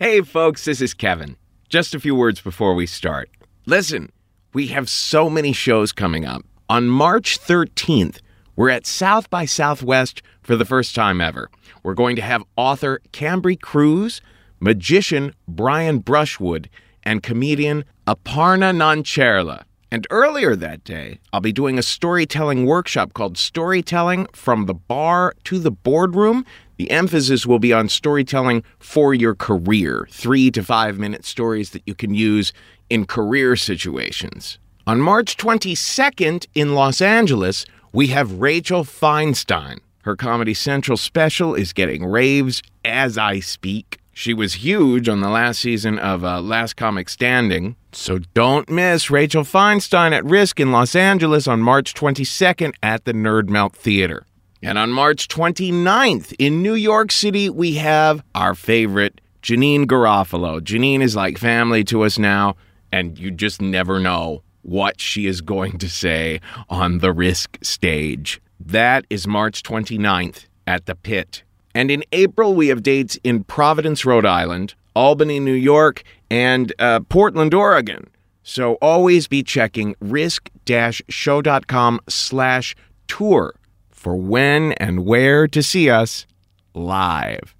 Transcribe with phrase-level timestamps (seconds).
[0.00, 1.36] Hey, folks, this is Kevin.
[1.68, 3.30] Just a few words before we start.
[3.64, 4.10] Listen,
[4.52, 6.42] we have so many shows coming up.
[6.68, 8.18] On March 13th,
[8.56, 11.48] we're at South by Southwest for the first time ever.
[11.84, 14.20] We're going to have author Cambry Cruz,
[14.58, 16.68] magician Brian Brushwood,
[17.04, 19.62] and comedian Aparna Nancherla.
[19.90, 25.34] And earlier that day, I'll be doing a storytelling workshop called Storytelling from the Bar
[25.44, 26.44] to the Boardroom.
[26.76, 31.82] The emphasis will be on storytelling for your career, three to five minute stories that
[31.86, 32.52] you can use
[32.90, 34.58] in career situations.
[34.86, 39.78] On March 22nd in Los Angeles, we have Rachel Feinstein.
[40.02, 43.98] Her Comedy Central special is getting raves as I speak.
[44.16, 47.74] She was huge on the last season of uh, Last Comic Standing.
[47.90, 53.12] So don't miss Rachel Feinstein at Risk in Los Angeles on March 22nd at the
[53.12, 54.24] Nerd Melt Theater.
[54.62, 60.60] And on March 29th in New York City, we have our favorite, Janeane Garofalo.
[60.60, 62.54] Janeane is like family to us now,
[62.92, 68.40] and you just never know what she is going to say on the Risk stage.
[68.60, 71.42] That is March 29th at the Pit.
[71.74, 77.00] And in April, we have dates in Providence, Rhode Island, Albany, New York, and uh,
[77.00, 78.08] Portland, Oregon.
[78.42, 82.76] So always be checking risk-show.com slash
[83.08, 83.54] tour
[83.90, 86.26] for when and where to see us
[86.74, 87.54] live.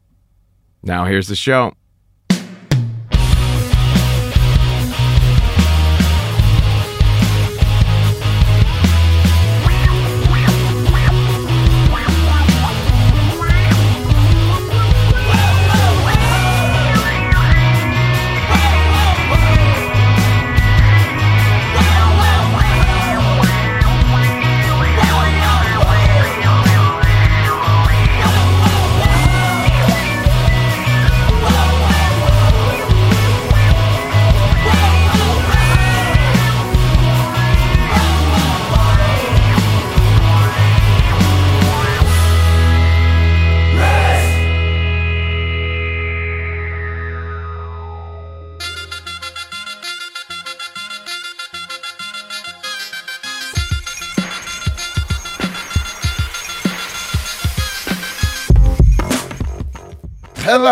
[0.83, 1.73] Now here's the show.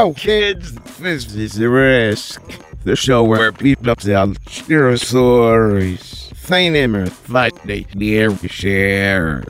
[0.03, 0.75] Hello, kids.
[0.99, 2.43] This is The Risk,
[2.83, 6.29] the show where people tell true stories.
[6.49, 9.45] Them or fight they near share.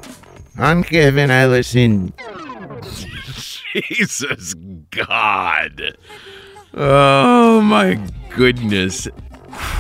[0.59, 1.31] I'm Kevin.
[1.51, 2.13] Listen.
[3.73, 4.53] Jesus
[4.91, 5.97] God.
[6.75, 7.99] Oh my
[8.37, 9.07] goodness.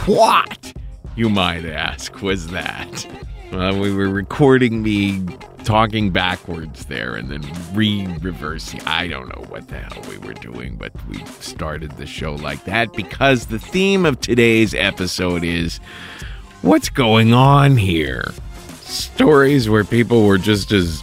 [0.06, 0.72] What,
[1.16, 3.06] you might ask, was that?
[3.52, 5.20] Well, we were recording me
[5.64, 7.42] talking backwards there and then
[7.72, 8.80] re reversing.
[8.86, 12.64] I don't know what the hell we were doing, but we started the show like
[12.64, 15.78] that because the theme of today's episode is
[16.62, 18.32] what's going on here?
[18.80, 21.02] Stories where people were just as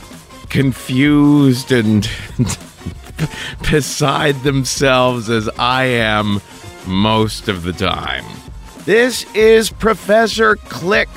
[0.49, 2.09] confused and
[3.71, 6.41] beside themselves as I am
[6.87, 8.25] most of the time.
[8.85, 11.07] This is Professor Kliq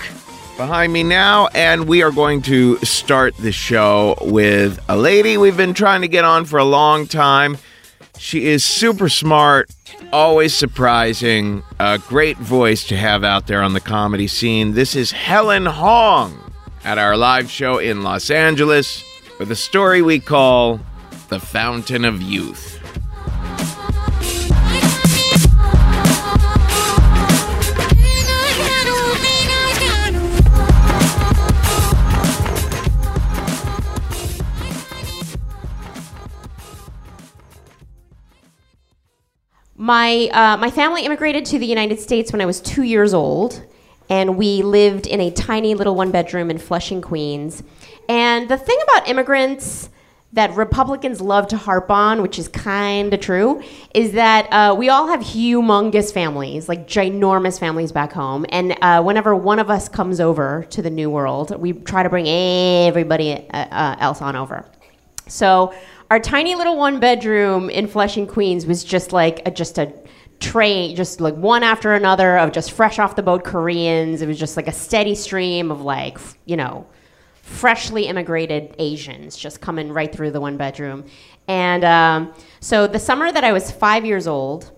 [0.62, 5.56] behind me now, and we are going to start the show with a lady we've
[5.56, 7.58] been trying to get on for a long time.
[8.16, 9.68] She is super smart,
[10.12, 14.74] always surprising, a great voice to have out there on the comedy scene.
[14.74, 16.52] This is Helen Hong
[16.84, 19.02] at our live show in Los Angeles
[19.40, 20.78] with a story we call
[21.28, 22.71] The Fountain of Youth.
[39.82, 43.64] My, uh, my family immigrated to the United States when I was two years old,
[44.08, 47.64] and we lived in a tiny little one bedroom in Flushing, Queens.
[48.08, 49.90] And the thing about immigrants
[50.34, 53.60] that Republicans love to harp on, which is kind of true,
[53.92, 58.46] is that uh, we all have humongous families, like ginormous families back home.
[58.50, 62.08] And uh, whenever one of us comes over to the new world, we try to
[62.08, 64.64] bring everybody uh, uh else on over.
[65.26, 65.74] So
[66.12, 69.90] our tiny little one bedroom in Flushing, Queens was just like a, just a
[70.40, 74.20] train, just like one after another of just fresh off the boat Koreans.
[74.20, 76.86] It was just like a steady stream of like, you know,
[77.40, 81.06] freshly immigrated Asians just coming right through the one bedroom.
[81.48, 84.70] And um, so the summer that I was five years old,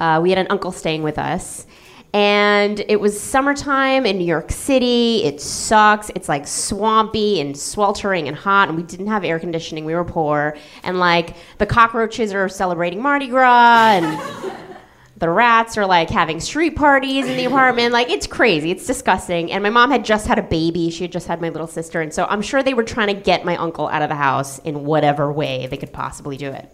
[0.00, 1.64] uh, we had an uncle staying with us.
[2.12, 5.22] And it was summertime in New York City.
[5.24, 6.10] It sucks.
[6.16, 9.84] It's like swampy and sweltering and hot, and we didn't have air conditioning.
[9.84, 10.56] We were poor.
[10.82, 14.52] And like the cockroaches are celebrating Mardi Gras, and
[15.18, 17.92] the rats are like having street parties in the apartment.
[17.92, 18.72] Like it's crazy.
[18.72, 19.52] It's disgusting.
[19.52, 20.90] And my mom had just had a baby.
[20.90, 22.00] She had just had my little sister.
[22.00, 24.58] And so I'm sure they were trying to get my uncle out of the house
[24.60, 26.68] in whatever way they could possibly do it.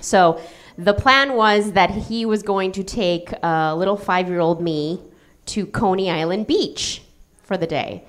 [0.00, 0.40] So
[0.78, 5.00] the plan was that he was going to take a little five year old me
[5.46, 7.02] to Coney Island Beach
[7.42, 8.04] for the day.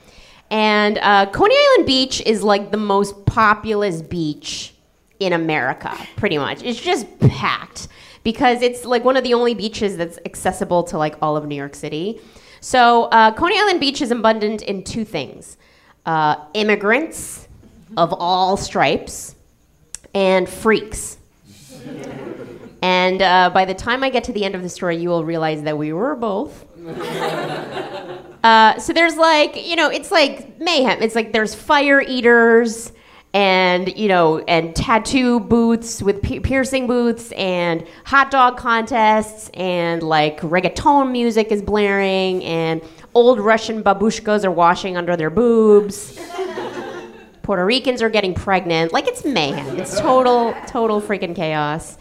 [0.50, 4.74] And uh, Coney Island Beach is like the most populous beach
[5.20, 6.64] in America, pretty much.
[6.64, 7.88] It's just packed
[8.24, 11.56] because it's like one of the only beaches that's accessible to like all of New
[11.56, 12.20] York City.
[12.60, 15.58] So uh, Coney Island Beach is abundant in two things
[16.06, 17.48] uh, immigrants
[17.96, 19.36] of all stripes
[20.14, 21.18] and freaks.
[22.88, 25.26] And uh, by the time I get to the end of the story, you will
[25.26, 26.66] realize that we were both.
[28.46, 31.02] uh, so there's like, you know, it's like mayhem.
[31.02, 32.94] It's like there's fire eaters
[33.34, 40.40] and, you know, and tattoo booths with piercing booths and hot dog contests and like
[40.40, 42.82] reggaeton music is blaring and
[43.14, 46.18] old Russian babushkas are washing under their boobs.
[47.42, 48.94] Puerto Ricans are getting pregnant.
[48.94, 49.78] Like it's mayhem.
[49.78, 51.98] It's total, total freaking chaos.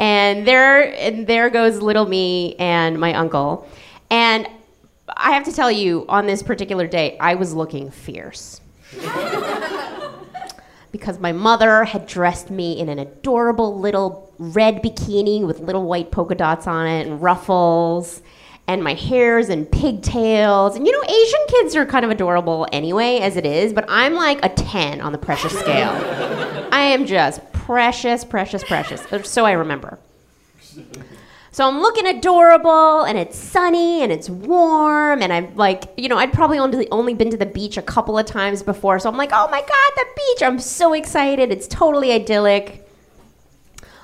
[0.00, 3.68] And there, and there goes little me and my uncle.
[4.10, 4.48] And
[5.16, 8.60] I have to tell you, on this particular day, I was looking fierce.
[10.92, 16.10] because my mother had dressed me in an adorable little red bikini with little white
[16.10, 18.22] polka dots on it and ruffles
[18.70, 20.76] and my hair's in pigtails.
[20.76, 24.14] And you know, Asian kids are kind of adorable anyway, as it is, but I'm
[24.14, 25.90] like a 10 on the precious scale.
[26.72, 29.12] I am just precious, precious, precious.
[29.12, 29.96] Uh, so I remember.
[31.52, 36.18] So I'm looking adorable, and it's sunny, and it's warm, and I'm like, you know,
[36.18, 39.16] I'd probably only, only been to the beach a couple of times before, so I'm
[39.16, 40.42] like, oh my god, the beach!
[40.42, 41.52] I'm so excited.
[41.52, 42.88] It's totally idyllic.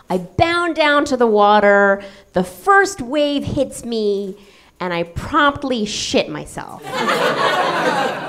[0.08, 2.04] I bound down to the water.
[2.34, 4.38] The first wave hits me,
[4.78, 6.84] and I promptly shit myself.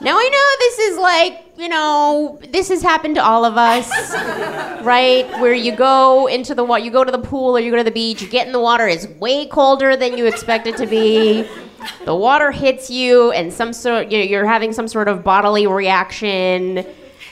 [0.00, 3.90] Now I know this is like, you know, this has happened to all of us,
[4.84, 5.28] right?
[5.40, 7.84] Where you go into the water, you go to the pool or you go to
[7.84, 10.86] the beach, you get in the water, it's way colder than you expect it to
[10.86, 11.48] be.
[12.04, 16.84] The water hits you, and some sort, you're having some sort of bodily reaction,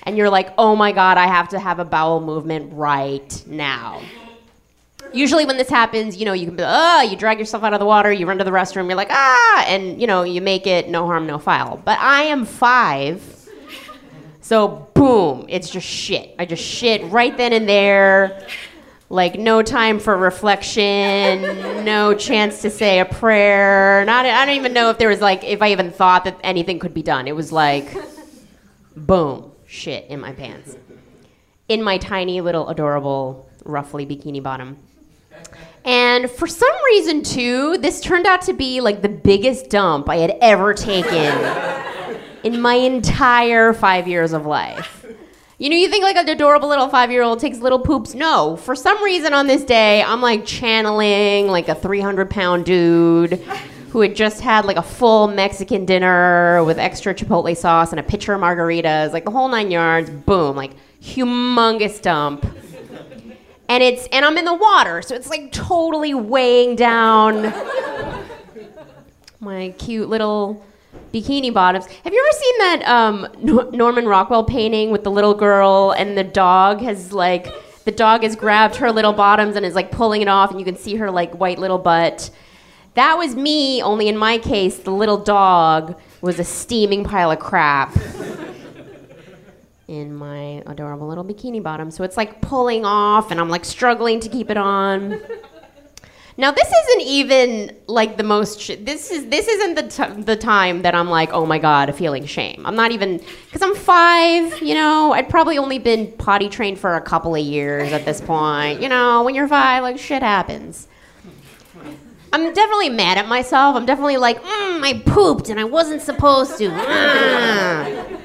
[0.02, 4.00] and you're like, oh my god, I have to have a bowel movement right now.
[5.16, 7.80] Usually, when this happens, you know, you can be, oh, you drag yourself out of
[7.80, 10.66] the water, you run to the restroom, you're like, ah, and, you know, you make
[10.66, 11.80] it no harm, no foul.
[11.82, 13.23] But I am five,
[14.42, 16.35] so boom, it's just shit.
[16.38, 18.46] I just shit right then and there.
[19.08, 21.42] Like, no time for reflection,
[21.85, 24.04] no chance to say a prayer.
[24.04, 26.78] Not, I don't even know if there was, like, if I even thought that anything
[26.78, 27.26] could be done.
[27.26, 27.88] It was like,
[28.96, 30.76] boom, shit in my pants.
[31.68, 34.76] In my tiny little adorable, roughly bikini bottom.
[35.87, 40.16] And for some reason, too, this turned out to be like the biggest dump I
[40.16, 45.07] had ever taken in my entire five years of life.
[45.59, 48.14] You know, you think like an adorable little five year old takes little poops.
[48.14, 53.35] No, for some reason on this day, I'm like channeling like a 300 pound dude
[53.90, 58.02] who had just had like a full Mexican dinner with extra chipotle sauce and a
[58.02, 60.11] pitcher of margaritas, like the whole nine yards.
[60.11, 62.45] Boom, like humongous dump.
[63.68, 67.42] And it's and I'm in the water, so it's like totally weighing down
[69.40, 70.64] my cute little
[71.12, 71.87] bikini bottoms.
[71.87, 76.16] Have you ever seen that um, Nor- Norman Rockwell painting with the little girl and
[76.16, 77.49] the dog has like
[77.85, 80.66] the dog has grabbed her little bottoms and is like pulling it off, and you
[80.66, 82.30] can see her like white little butt.
[82.94, 87.38] That was me, only in my case, the little dog was a steaming pile of
[87.38, 87.94] crap
[89.88, 91.90] in my adorable little bikini bottom.
[91.90, 95.21] So it's like pulling off, and I'm like struggling to keep it on.
[96.38, 98.61] Now this isn't even like the most.
[98.61, 101.95] Sh- this is this isn't the t- the time that I'm like, oh my god,
[101.95, 102.62] feeling shame.
[102.66, 104.61] I'm not even because I'm five.
[104.61, 108.21] You know, I'd probably only been potty trained for a couple of years at this
[108.21, 108.83] point.
[108.83, 110.88] You know, when you're five, like shit happens.
[112.35, 113.75] I'm definitely mad at myself.
[113.75, 116.69] I'm definitely like, mm, I pooped and I wasn't supposed to.
[116.69, 118.15] Mm.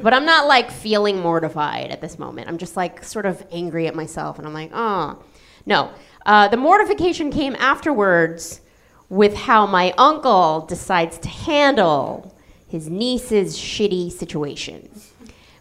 [0.04, 2.48] But I'm not like feeling mortified at this moment.
[2.48, 5.22] I'm just like sort of angry at myself, and I'm like, oh,
[5.66, 5.90] no.
[6.26, 8.60] Uh, the mortification came afterwards
[9.08, 12.34] with how my uncle decides to handle
[12.68, 14.88] his niece's shitty situation,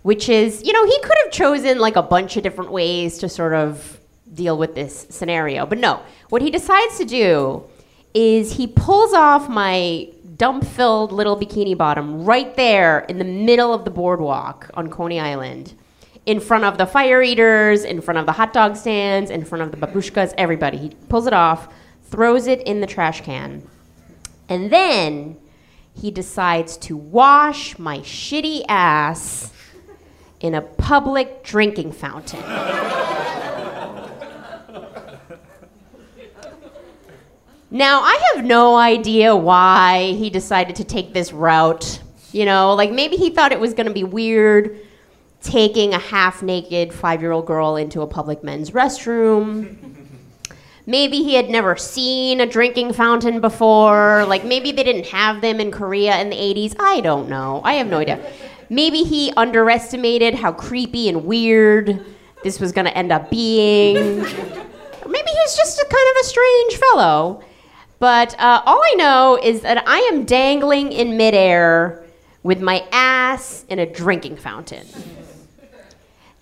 [0.03, 3.27] which is, you know, he could have chosen like a bunch of different ways to
[3.27, 3.99] sort of
[4.33, 6.01] deal with this scenario, but no.
[6.29, 7.63] What he decides to do
[8.13, 13.73] is he pulls off my dump filled little bikini bottom right there in the middle
[13.73, 15.73] of the boardwalk on Coney Island
[16.25, 19.63] in front of the fire eaters, in front of the hot dog stands, in front
[19.63, 20.77] of the babushkas, everybody.
[20.77, 23.67] He pulls it off, throws it in the trash can,
[24.47, 25.37] and then
[25.93, 29.51] he decides to wash my shitty ass
[30.39, 32.41] in a public drinking fountain.
[37.71, 42.01] Now, I have no idea why he decided to take this route.
[42.31, 44.79] You know, like maybe he thought it was going to be weird
[45.41, 49.77] taking a half naked five year old girl into a public men's restroom.
[50.85, 54.25] Maybe he had never seen a drinking fountain before.
[54.25, 56.75] Like maybe they didn't have them in Korea in the 80s.
[56.79, 57.61] I don't know.
[57.63, 58.19] I have no idea.
[58.71, 62.03] Maybe he underestimated how creepy and weird
[62.43, 63.95] this was going to end up being.
[63.95, 67.43] maybe he was just a kind of a strange fellow.
[67.99, 72.05] But uh, all I know is that I am dangling in midair
[72.43, 74.87] with my ass in a drinking fountain.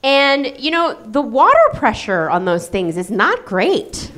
[0.03, 4.11] And, you know, the water pressure on those things is not great.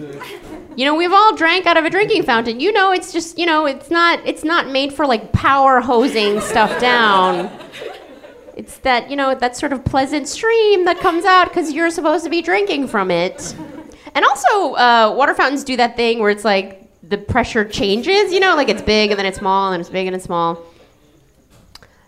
[0.76, 2.60] You know, we've all drank out of a drinking fountain.
[2.60, 6.42] You know, it's just, you know, it's not it's not made for like power hosing
[6.42, 7.50] stuff down.
[8.56, 12.26] It's that, you know, that sort of pleasant stream that comes out cuz you're supposed
[12.26, 13.56] to be drinking from it.
[14.14, 18.40] And also, uh, water fountains do that thing where it's like the pressure changes, you
[18.40, 20.64] know, like it's big and then it's small and then it's big and it's small.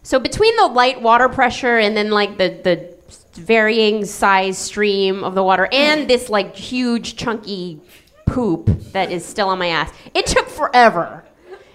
[0.04, 2.92] So between the light water pressure and then like the the
[3.34, 7.80] varying size stream of the water and this like huge chunky
[8.26, 9.92] poop that is still on my ass.
[10.14, 11.24] It took forever.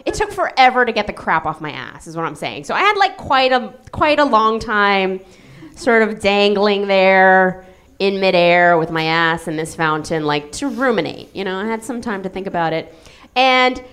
[0.04, 2.64] It took forever to get the crap off my ass is what I'm saying.
[2.64, 5.20] So I had like quite a quite a long time
[5.74, 7.66] sort of dangling there
[7.98, 11.34] in midair with my ass in this fountain like to ruminate.
[11.34, 12.94] You know, I had some time to think about it.
[13.36, 13.84] And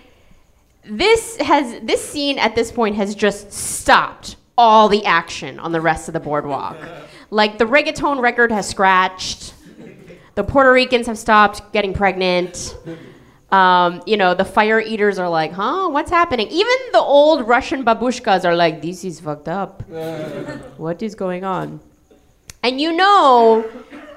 [0.85, 5.81] this has this scene at this point has just stopped all the action on the
[5.81, 6.77] rest of the boardwalk.
[7.29, 9.55] Like the reggaeton record has scratched.
[10.35, 12.77] The Puerto Ricans have stopped getting pregnant.
[13.51, 16.47] Um, you know, the fire eaters are like, huh, what's happening?
[16.50, 19.81] Even the old Russian babushkas are like, this is fucked up.
[20.77, 21.79] what is going on?
[22.62, 23.67] And you know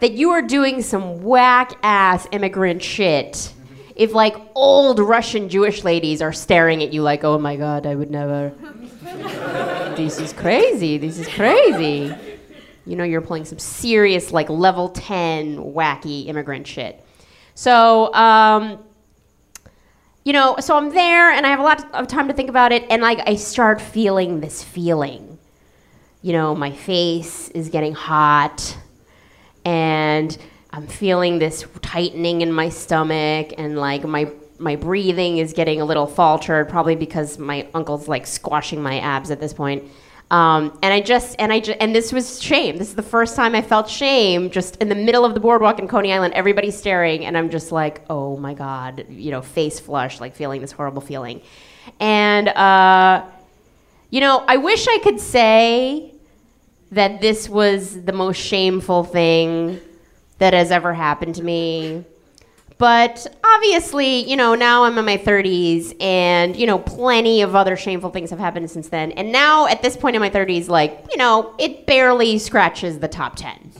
[0.02, 3.54] that you are doing some whack ass immigrant shit
[3.96, 7.94] if like old Russian Jewish ladies are staring at you like, oh my god, I
[7.94, 8.50] would never.
[9.96, 10.98] this is crazy.
[10.98, 12.14] This is crazy
[12.86, 17.04] you know you're pulling some serious like level 10 wacky immigrant shit
[17.54, 18.78] so um,
[20.24, 22.72] you know so i'm there and i have a lot of time to think about
[22.72, 25.38] it and like i start feeling this feeling
[26.22, 28.76] you know my face is getting hot
[29.64, 30.38] and
[30.76, 35.84] i'm feeling this tightening in my stomach and like my my breathing is getting a
[35.84, 39.82] little faltered probably because my uncle's like squashing my abs at this point
[40.28, 42.78] um, and I just and I just, and this was shame.
[42.78, 44.50] This is the first time I felt shame.
[44.50, 47.70] Just in the middle of the boardwalk in Coney Island, everybody's staring, and I'm just
[47.70, 51.42] like, oh my god, you know, face flush, like feeling this horrible feeling.
[52.00, 53.24] And uh,
[54.10, 56.12] you know, I wish I could say
[56.90, 59.80] that this was the most shameful thing
[60.38, 62.04] that has ever happened to me.
[62.78, 67.74] But obviously, you know, now I'm in my 30s and, you know, plenty of other
[67.74, 69.12] shameful things have happened since then.
[69.12, 73.08] And now at this point in my 30s, like, you know, it barely scratches the
[73.08, 73.72] top 10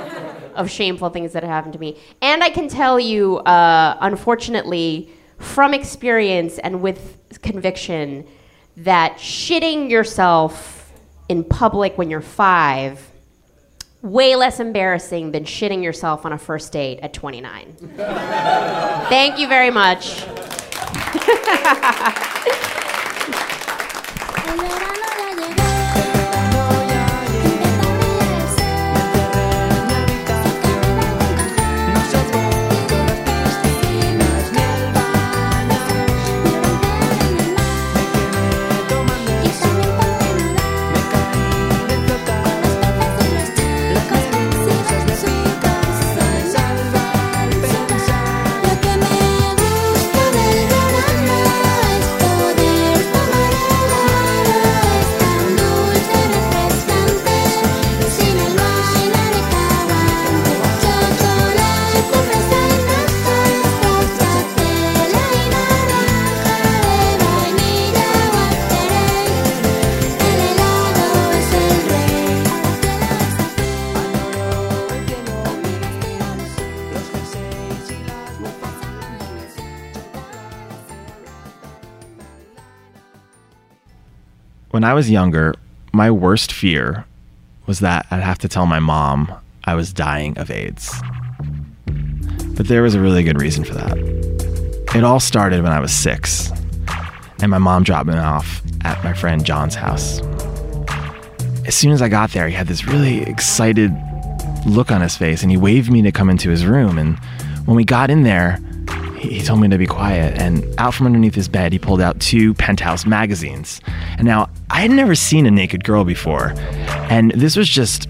[0.54, 1.98] of shameful things that have happened to me.
[2.22, 8.24] And I can tell you, uh, unfortunately, from experience and with conviction,
[8.76, 10.92] that shitting yourself
[11.28, 13.10] in public when you're five
[14.04, 17.72] way less embarrassing than shitting yourself on a first date at 29.
[19.08, 20.24] Thank you very much.
[84.74, 85.54] When I was younger,
[85.92, 87.04] my worst fear
[87.64, 90.92] was that I'd have to tell my mom I was dying of AIDS.
[92.56, 93.96] But there was a really good reason for that.
[94.96, 96.50] It all started when I was six,
[97.40, 100.20] and my mom dropped me off at my friend John's house.
[101.68, 103.96] As soon as I got there, he had this really excited
[104.66, 106.98] look on his face, and he waved me to come into his room.
[106.98, 107.16] And
[107.64, 108.58] when we got in there,
[109.28, 110.38] he, told me to be quiet.
[110.38, 113.80] And out from underneath his bed, he pulled out two Penthouse magazines.
[114.18, 116.54] And now I had never seen a naked girl before,
[117.10, 118.08] and this was just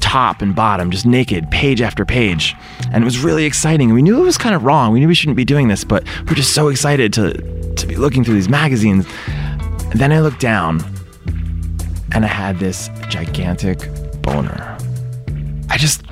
[0.00, 2.54] top and bottom, just naked, page after page.
[2.92, 3.92] And it was really exciting.
[3.92, 4.92] We knew it was kind of wrong.
[4.92, 7.86] We knew we shouldn't be doing this, but we were just so excited to, to
[7.86, 9.06] be looking through these magazines.
[9.26, 10.84] And then I looked down
[12.12, 13.88] and I had this gigantic
[14.22, 14.78] boner.
[15.70, 16.02] I just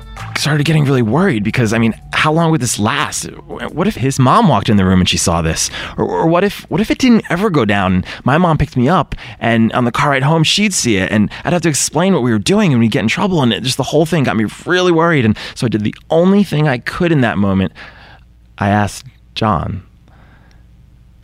[0.43, 3.23] started getting really worried because, I mean, how long would this last?
[3.47, 5.69] What if his mom walked in the room and she saw this?
[5.97, 8.03] Or, or what if what if it didn't ever go down?
[8.25, 11.31] My mom picked me up, and on the car ride home, she'd see it, and
[11.45, 13.63] I'd have to explain what we were doing, and we'd get in trouble, and it,
[13.63, 15.23] just the whole thing got me really worried.
[15.23, 17.71] And so I did the only thing I could in that moment.
[18.57, 19.81] I asked John,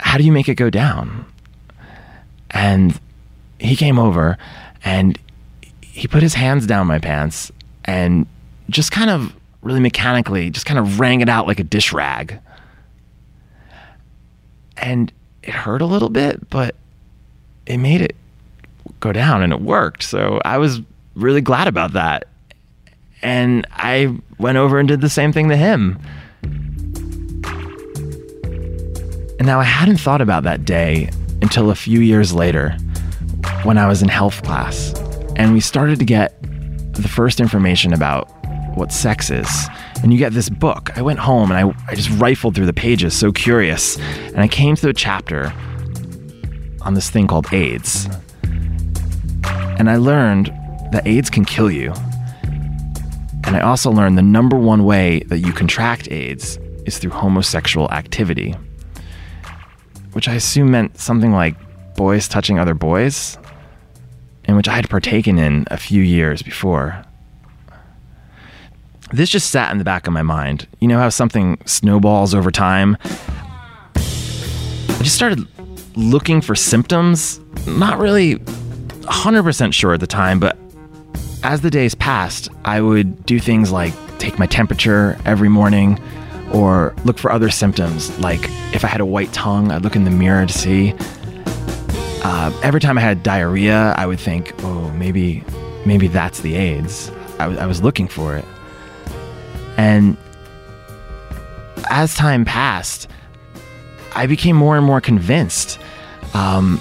[0.00, 1.26] "How do you make it go down?"
[2.50, 2.98] And
[3.58, 4.38] he came over,
[4.82, 5.18] and
[5.82, 7.52] he put his hands down my pants
[7.84, 8.26] and
[8.70, 12.38] just kind of really mechanically just kind of wrang it out like a dish rag.
[14.76, 16.74] And it hurt a little bit, but
[17.66, 18.16] it made it
[19.00, 20.02] go down and it worked.
[20.02, 20.80] So I was
[21.14, 22.26] really glad about that.
[23.22, 25.98] And I went over and did the same thing to him.
[29.38, 31.10] And now I hadn't thought about that day
[31.42, 32.76] until a few years later
[33.62, 34.94] when I was in health class
[35.36, 36.34] and we started to get
[36.94, 38.30] the first information about
[38.74, 39.48] what sex is.
[40.02, 40.96] And you get this book.
[40.96, 43.98] I went home and I, I just rifled through the pages, so curious.
[43.98, 45.52] And I came to a chapter
[46.82, 48.08] on this thing called AIDS.
[49.78, 50.46] And I learned
[50.92, 51.92] that AIDS can kill you.
[53.44, 57.90] And I also learned the number one way that you contract AIDS is through homosexual
[57.90, 58.54] activity,
[60.12, 61.56] which I assume meant something like
[61.96, 63.38] boys touching other boys,
[64.44, 67.04] in which I had partaken in a few years before.
[69.12, 70.68] This just sat in the back of my mind.
[70.78, 72.96] You know how something snowballs over time?
[73.96, 75.46] I just started
[75.96, 80.56] looking for symptoms, not really 100% sure at the time, but
[81.42, 85.98] as the days passed, I would do things like take my temperature every morning
[86.52, 88.16] or look for other symptoms.
[88.20, 88.40] Like
[88.74, 90.94] if I had a white tongue, I'd look in the mirror to see.
[92.22, 95.42] Uh, every time I had diarrhea, I would think, oh, maybe,
[95.86, 97.10] maybe that's the AIDS.
[97.38, 98.44] I, w- I was looking for it.
[99.80, 100.18] And
[101.88, 103.08] as time passed,
[104.14, 105.78] I became more and more convinced.
[106.34, 106.78] Um,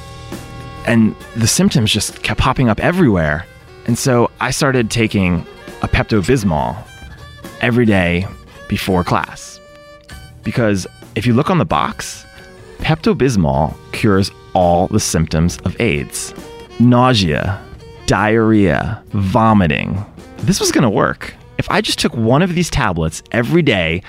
[0.85, 3.45] and the symptoms just kept popping up everywhere.
[3.87, 5.45] And so I started taking
[5.81, 6.75] a Pepto Bismol
[7.61, 8.27] every day
[8.67, 9.61] before class.
[10.43, 10.85] Because
[11.15, 12.25] if you look on the box,
[12.79, 16.33] Pepto Bismol cures all the symptoms of AIDS
[16.81, 17.63] nausea,
[18.07, 20.05] diarrhea, vomiting.
[20.39, 21.33] This was to work.
[21.59, 24.01] If I just took one of these tablets every day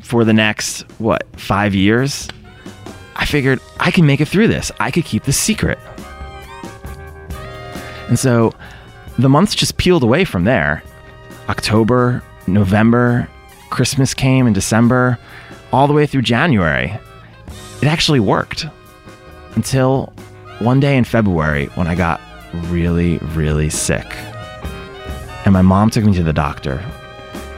[0.00, 2.28] for the next, what, five years,
[3.14, 4.72] I figured I can make it through this.
[4.80, 5.78] I could keep this secret.
[8.08, 8.54] And so
[9.18, 10.82] the months just peeled away from there.
[11.50, 13.28] October, November,
[13.68, 15.18] Christmas came in December,
[15.74, 16.98] all the way through January.
[17.82, 18.64] It actually worked
[19.56, 20.06] until
[20.60, 22.18] one day in February when I got
[22.70, 24.06] really, really sick.
[25.44, 26.84] And my mom took me to the doctor.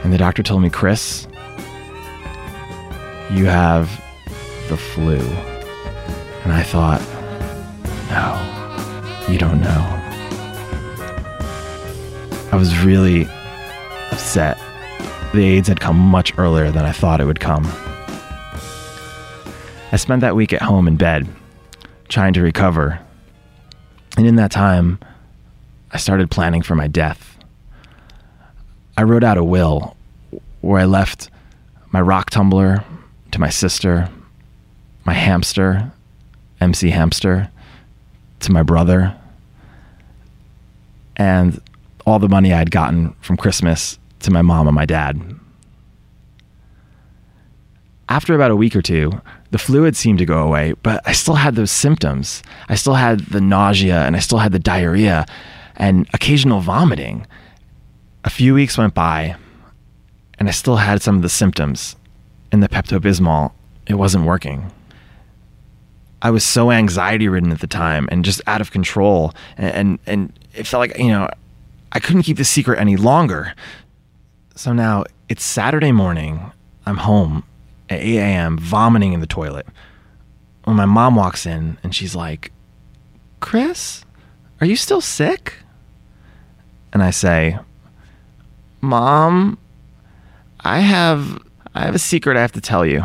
[0.03, 1.27] And the doctor told me, Chris,
[3.31, 3.89] you have
[4.69, 5.19] the flu.
[6.43, 7.01] And I thought,
[8.09, 9.93] no, you don't know.
[12.51, 13.25] I was really
[14.11, 14.57] upset.
[15.33, 17.65] The AIDS had come much earlier than I thought it would come.
[19.91, 21.27] I spent that week at home in bed,
[22.07, 22.99] trying to recover.
[24.17, 24.99] And in that time,
[25.91, 27.26] I started planning for my death.
[28.97, 29.95] I wrote out a will
[30.61, 31.29] where I left
[31.91, 32.83] my rock tumbler
[33.31, 34.09] to my sister,
[35.05, 35.91] my hamster,
[36.59, 37.49] MC Hamster,
[38.39, 39.15] to my brother,
[41.15, 41.61] and
[42.05, 45.21] all the money I had gotten from Christmas to my mom and my dad.
[48.09, 51.35] After about a week or two, the fluid seemed to go away, but I still
[51.35, 52.41] had those symptoms.
[52.69, 55.25] I still had the nausea and I still had the diarrhea
[55.75, 57.27] and occasional vomiting.
[58.27, 59.37] A few weeks went by
[60.37, 61.95] and I still had some of the symptoms.
[62.51, 63.53] And the Pepto Bismol,
[63.87, 64.69] it wasn't working.
[66.21, 69.33] I was so anxiety ridden at the time and just out of control.
[69.55, 71.29] And, and, and it felt like, you know,
[71.93, 73.53] I couldn't keep this secret any longer.
[74.55, 76.51] So now it's Saturday morning.
[76.85, 77.45] I'm home
[77.89, 79.67] at 8 a.m., vomiting in the toilet.
[80.65, 82.51] When my mom walks in and she's like,
[83.39, 84.03] Chris,
[84.59, 85.53] are you still sick?
[86.91, 87.57] And I say,
[88.87, 89.57] Mom,
[90.61, 91.43] I have
[91.75, 93.03] I have a secret I have to tell you.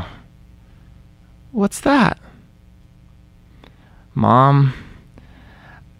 [1.50, 2.20] What's that?
[4.14, 4.74] Mom,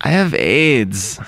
[0.01, 1.19] I have AIDS.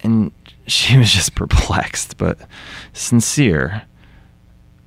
[0.00, 0.32] And
[0.66, 2.38] she was just perplexed, but
[2.92, 3.84] sincere.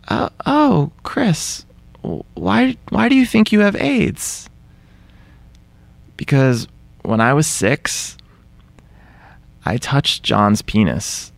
[0.09, 1.65] Uh, oh, Chris,
[2.35, 4.47] why why do you think you have AIDS?
[6.17, 6.67] Because
[7.01, 8.15] when I was 6,
[9.65, 11.32] I touched John's penis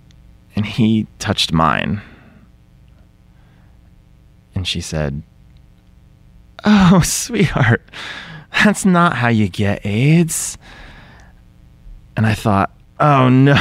[0.55, 2.01] and he touched mine.
[4.53, 5.21] And she said,
[6.63, 7.83] "Oh, sweetheart,
[8.63, 10.57] that's not how you get AIDS."
[12.15, 13.55] And I thought, Oh no,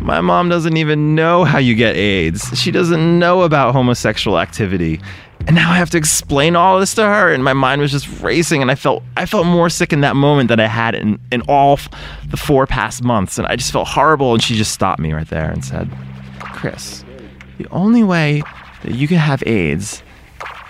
[0.00, 2.58] my mom doesn't even know how you get AIDS.
[2.58, 5.00] She doesn't know about homosexual activity.
[5.46, 8.08] And now I have to explain all this to her, and my mind was just
[8.20, 11.18] racing, and I felt I felt more sick in that moment than I had in,
[11.32, 11.88] in all f-
[12.28, 14.32] the four past months, and I just felt horrible.
[14.32, 15.90] And she just stopped me right there and said,
[16.40, 17.04] "Chris,
[17.58, 18.42] the only way
[18.84, 20.02] that you can have AIDS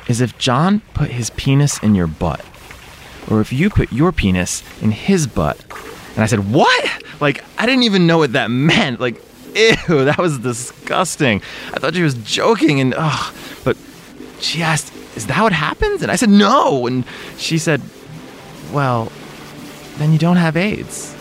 [0.08, 2.44] is if John put his penis in your butt,
[3.30, 5.62] or if you put your penis in his butt."
[6.14, 7.02] And I said, What?
[7.20, 9.00] Like, I didn't even know what that meant.
[9.00, 9.14] Like,
[9.54, 11.42] ew, that was disgusting.
[11.72, 12.80] I thought she was joking.
[12.80, 13.76] And, oh, but
[14.42, 16.02] she asked, Is that what happens?
[16.02, 16.86] And I said, No.
[16.86, 17.04] And
[17.36, 17.80] she said,
[18.72, 19.12] Well,
[19.98, 21.14] then you don't have AIDS.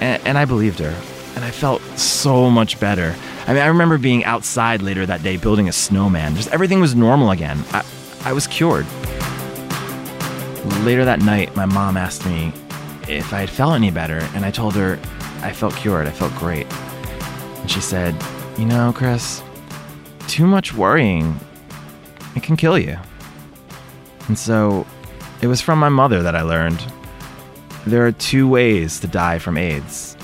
[0.00, 0.94] And, and I believed her.
[1.36, 3.14] And I felt so much better.
[3.46, 6.36] I mean, I remember being outside later that day building a snowman.
[6.36, 7.62] Just everything was normal again.
[7.72, 7.84] I,
[8.24, 8.86] I was cured.
[10.84, 12.52] Later that night, my mom asked me
[13.08, 14.98] if I had felt any better, and I told her
[15.42, 16.70] I felt cured, I felt great.
[16.72, 18.14] And she said,
[18.58, 19.42] You know, Chris,
[20.30, 21.38] too much worrying,
[22.36, 22.96] it can kill you.
[24.28, 24.86] And so
[25.42, 26.80] it was from my mother that I learned
[27.84, 30.16] there are two ways to die from AIDS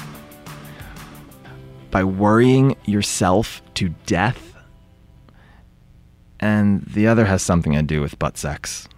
[1.91, 4.55] by worrying yourself to death,
[6.39, 8.89] and the other has something to do with butt sex.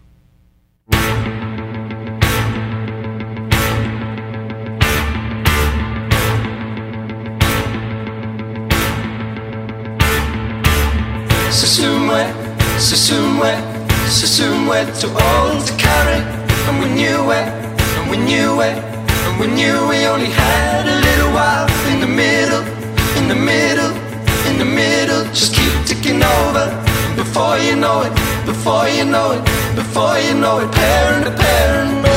[11.51, 12.23] Sasumwe,
[12.79, 13.53] Sasumwe,
[14.07, 16.21] Sasumwe, too old to carry.
[16.69, 17.49] And we knew it,
[17.97, 22.07] and we knew it, and we knew we only had a little while in the
[22.07, 22.63] middle,
[23.17, 23.93] in the middle,
[24.49, 25.25] in the middle.
[25.33, 26.67] Just keep ticking over.
[27.17, 28.13] Before you know it,
[28.45, 29.43] before you know it,
[29.75, 32.08] before you know it, parent to parent.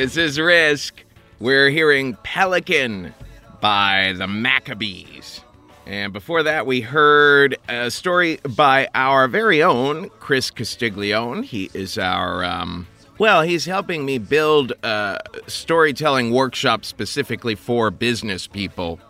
[0.00, 1.04] This is Risk.
[1.40, 3.12] We're hearing Pelican
[3.60, 5.42] by the Maccabees.
[5.84, 11.44] And before that, we heard a story by our very own Chris Castiglione.
[11.44, 12.86] He is our, um,
[13.18, 19.00] well, he's helping me build a storytelling workshop specifically for business people,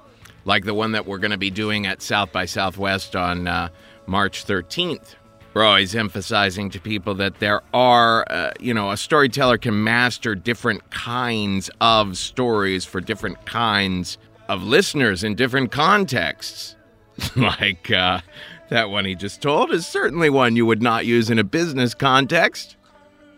[0.45, 3.69] like the one that we're going to be doing at South by Southwest on uh,
[4.07, 5.15] March 13th.
[5.53, 10.37] We're always emphasizing to people that there are, uh, you know, a storyteller can master
[10.37, 14.17] different kinds of stories for different kinds
[14.49, 16.77] of listeners in different contexts.
[17.37, 18.21] like uh,
[18.69, 21.95] that one he just told is certainly one you would not use in a business
[21.95, 22.77] context.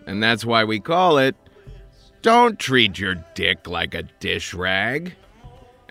[0.06, 1.34] And that's why we call it
[2.20, 5.14] Don't Treat Your Dick Like a Dish Rag.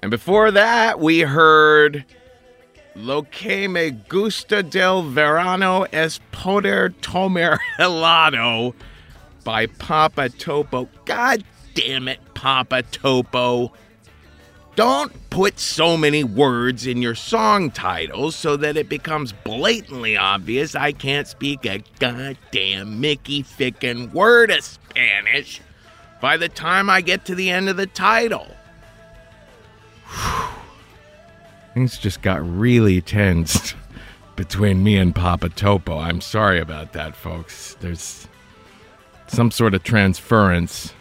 [0.03, 2.05] And before that, we heard
[2.95, 8.73] Lo que me gusta del verano es poder tomar helado
[9.45, 10.89] by Papa Topo.
[11.05, 13.71] God damn it, Papa Topo.
[14.75, 20.75] Don't put so many words in your song titles so that it becomes blatantly obvious
[20.75, 25.61] I can't speak a goddamn Mickey fickin' word of Spanish
[26.19, 28.47] by the time I get to the end of the title.
[31.73, 33.73] Things just got really tense
[34.35, 35.97] between me and Papa Topo.
[35.97, 37.75] I'm sorry about that, folks.
[37.79, 38.27] There's
[39.27, 40.93] some sort of transference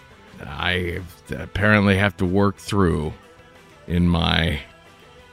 [0.46, 3.12] I apparently have to work through
[3.86, 4.60] in my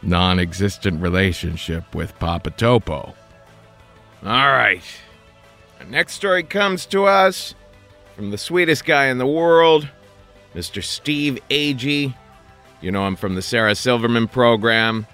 [0.02, 3.13] non existent relationship with Papa Topo.
[4.23, 4.84] All right.
[5.80, 7.56] Our next story comes to us
[8.15, 9.88] from the sweetest guy in the world,
[10.56, 10.84] Mr.
[10.84, 12.15] Steve Agee.
[12.82, 15.08] You know him from the Sarah Silverman program.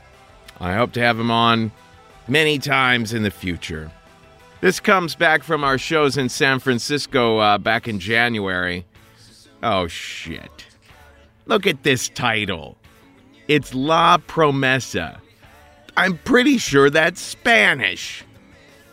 [0.64, 1.74] I hope to have him on
[2.30, 3.92] many times in the future.
[4.62, 8.86] This comes back from our shows in San Francisco uh, back in January.
[9.62, 10.66] Oh, shit.
[11.48, 12.78] Look at this title.
[13.50, 15.20] It's La Promesa.
[15.98, 18.24] I'm pretty sure that's Spanish.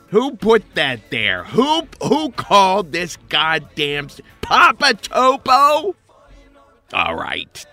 [0.09, 1.45] Who put that there?
[1.45, 4.09] Who who called this goddamn
[4.41, 5.95] Papa Topo?
[6.93, 7.65] All right.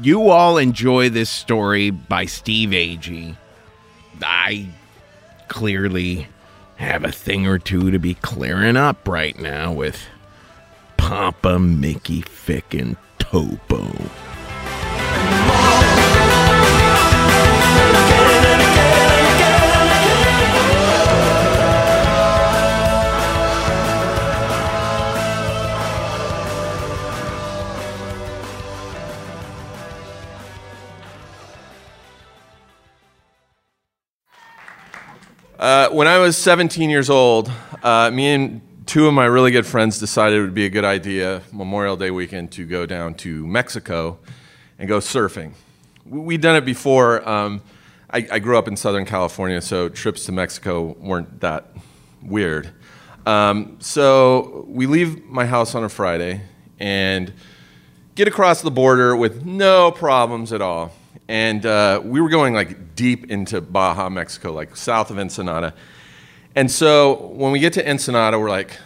[0.00, 3.36] You all enjoy this story by Steve Agee.
[4.22, 4.68] I
[5.48, 6.28] clearly
[6.76, 10.00] have a thing or two to be clearing up right now with
[10.96, 13.90] Papa Mickey Fickin' Topo.
[35.62, 37.48] Uh, when I was 17 years old,
[37.84, 40.84] uh, me and two of my really good friends decided it would be a good
[40.84, 44.18] idea Memorial Day weekend to go down to Mexico
[44.80, 45.52] and go surfing.
[46.04, 47.28] We- We'd done it before.
[47.28, 47.62] Um,
[48.10, 51.68] I, I grew up in Southern California, so trips to Mexico weren't that
[52.20, 52.70] weird.
[53.24, 56.40] Um, so we leave my house on a Friday
[56.80, 57.32] and
[58.16, 60.90] get across the border with no problems at all.
[61.28, 65.74] And uh, we were going like deep into Baja, Mexico, like south of Ensenada.
[66.54, 68.76] And so when we get to Ensenada, we're like,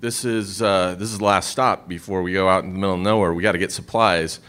[0.00, 2.94] this is, uh, this is the last stop before we go out in the middle
[2.94, 3.32] of nowhere.
[3.32, 4.40] We got to get supplies.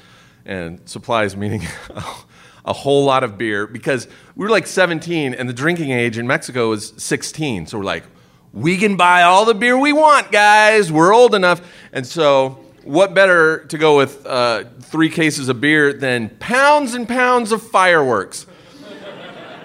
[0.46, 1.62] And supplies meaning
[2.66, 6.26] a whole lot of beer because we were like 17 and the drinking age in
[6.26, 7.68] Mexico was 16.
[7.68, 8.04] So we're like,
[8.52, 10.92] we can buy all the beer we want, guys.
[10.92, 11.62] We're old enough.
[11.92, 17.08] And so, what better to go with uh, three cases of beer than pounds and
[17.08, 18.46] pounds of fireworks?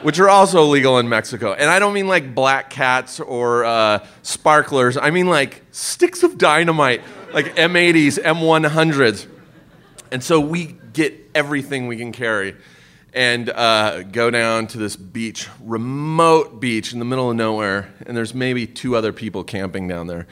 [0.03, 1.53] which are also legal in Mexico.
[1.53, 4.97] And I don't mean like black cats or uh, sparklers.
[4.97, 7.03] I mean like sticks of dynamite,
[7.33, 9.27] like M80s, M100s.
[10.11, 12.57] And so we get everything we can carry
[13.13, 17.93] and uh, go down to this beach, remote beach in the middle of nowhere.
[18.07, 20.27] And there's maybe two other people camping down there.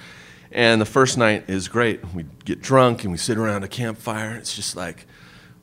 [0.57, 2.01] And the first night is great.
[2.14, 4.35] We get drunk and we sit around a campfire.
[4.37, 5.07] It's just like,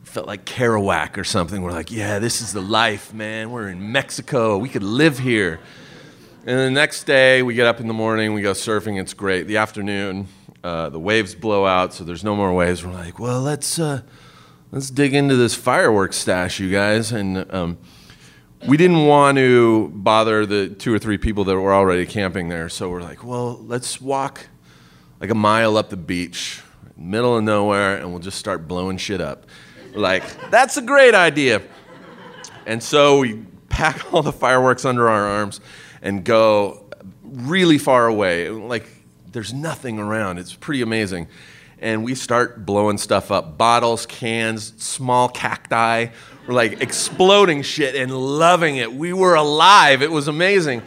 [0.03, 1.63] felt like Kerouac or something.
[1.63, 3.49] We're like, yeah, this is the life, man.
[3.49, 4.59] We're in Mexico.
[4.59, 5.59] We could live here.
[6.45, 9.01] And the next day, we get up in the morning, we go surfing.
[9.01, 9.47] It's great.
[9.47, 10.27] The afternoon,
[10.63, 12.85] uh, the waves blow out, so there's no more waves.
[12.85, 14.01] We're like, well, let's uh,
[14.71, 17.11] let's dig into this fireworks stash, you guys.
[17.11, 17.79] And um,
[18.67, 22.69] we didn't want to bother the two or three people that were already camping there,
[22.69, 24.49] so we're like, well, let's walk
[25.23, 26.61] like a mile up the beach,
[26.97, 29.45] middle of nowhere, and we'll just start blowing shit up.
[29.93, 31.61] Like, that's a great idea.
[32.65, 35.61] And so we pack all the fireworks under our arms
[36.01, 36.83] and go
[37.23, 38.49] really far away.
[38.49, 38.85] Like
[39.31, 40.39] there's nothing around.
[40.39, 41.29] It's pretty amazing.
[41.79, 46.07] and we start blowing stuff up bottles, cans, small cacti.
[46.47, 48.91] We're like exploding shit and loving it.
[48.91, 50.01] We were alive.
[50.01, 50.81] It was amazing.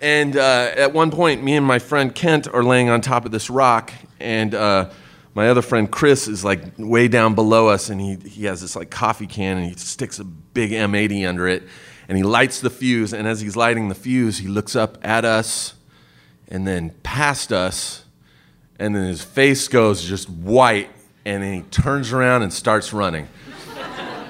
[0.00, 3.32] And uh, at one point, me and my friend Kent are laying on top of
[3.32, 4.90] this rock, and uh,
[5.34, 8.76] my other friend Chris is like way down below us, and he, he has this
[8.76, 11.64] like coffee can, and he sticks a big M80 under it,
[12.08, 13.12] and he lights the fuse.
[13.12, 15.74] And as he's lighting the fuse, he looks up at us,
[16.46, 18.04] and then past us,
[18.78, 20.90] and then his face goes just white,
[21.24, 23.28] and then he turns around and starts running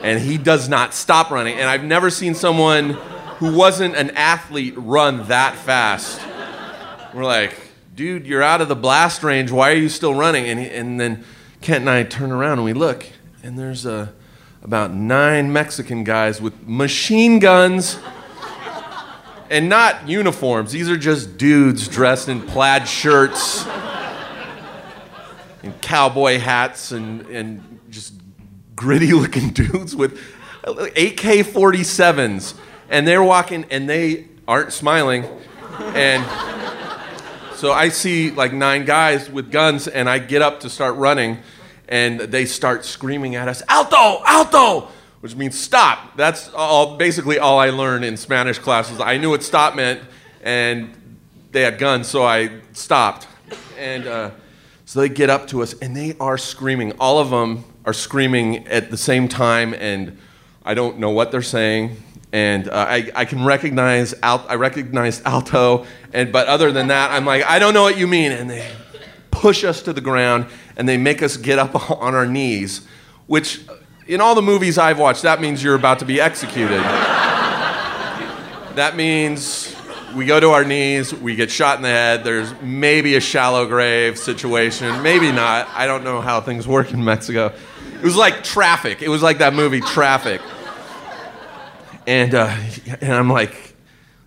[0.03, 1.55] and he does not stop running.
[1.55, 2.97] And I've never seen someone
[3.39, 6.21] who wasn't an athlete run that fast.
[7.15, 7.57] We're like,
[7.95, 9.53] dude, you're out of the blast range.
[9.53, 10.47] Why are you still running?
[10.47, 11.25] And, he, and then
[11.61, 13.07] Kent and I turn around and we look,
[13.43, 14.09] and there's uh,
[14.63, 17.99] about nine Mexican guys with machine guns.
[19.51, 20.73] And not uniforms.
[20.73, 23.67] These are just dudes dressed in plaid shirts
[25.63, 28.13] and cowboy hats and, and just
[28.77, 30.19] gritty looking dudes with
[30.65, 32.55] AK 47s.
[32.89, 35.25] And they're walking and they aren't smiling.
[35.79, 36.25] And
[37.57, 41.39] so I see like nine guys with guns and I get up to start running
[41.89, 44.89] and they start screaming at us, Alto, Alto!
[45.21, 46.17] Which means stop.
[46.17, 49.01] That's all, basically all I learned in Spanish classes.
[49.01, 50.01] I knew what stop meant
[50.43, 50.95] and
[51.51, 53.27] they had guns, so I stopped.
[53.77, 54.31] And uh,
[54.85, 56.93] so they get up to us and they are screaming.
[57.01, 60.19] All of them are screaming at the same time, and
[60.69, 61.97] I don't know what they're saying.
[62.31, 67.11] And uh, I, I can recognize al- I recognize alto, and but other than that,
[67.11, 68.33] I'm like I don't know what you mean.
[68.33, 68.71] And they
[69.31, 70.45] push us to the ground
[70.77, 72.87] and they make us get up on our knees,
[73.29, 73.63] which
[74.07, 76.83] in all the movies I've watched, that means you're about to be executed.
[78.75, 79.75] that means
[80.15, 82.25] we go to our knees, we get shot in the head.
[82.25, 85.67] There's maybe a shallow grave situation, maybe not.
[85.71, 87.55] I don't know how things work in Mexico.
[87.95, 89.01] It was like traffic.
[89.01, 90.43] It was like that movie Traffic.
[92.09, 92.57] And uh,
[93.03, 93.77] and I'm like,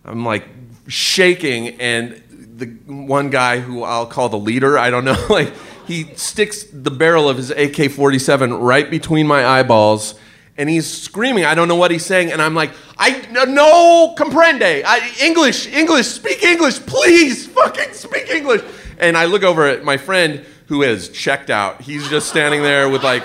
[0.05, 0.47] I'm like
[0.87, 2.21] shaking, and
[2.55, 5.51] the one guy who I'll call the leader, I don't know, like
[5.87, 10.15] he sticks the barrel of his AK-47 right between my eyeballs
[10.57, 11.43] and he's screaming.
[11.43, 14.83] I don't know what he's saying, and I'm like, I no comprende.
[14.85, 18.61] I, English, English, speak English, please, fucking speak English.
[18.99, 21.81] And I look over at my friend who has checked out.
[21.81, 23.23] He's just standing there with like,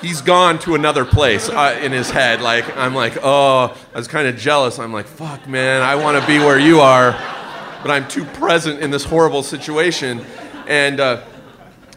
[0.00, 2.40] he's gone to another place uh, in his head.
[2.40, 4.78] Like I'm like, oh, I was kind of jealous.
[4.78, 7.12] I'm like, fuck, man, I want to be where you are,
[7.82, 10.24] but I'm too present in this horrible situation,
[10.66, 11.22] and uh,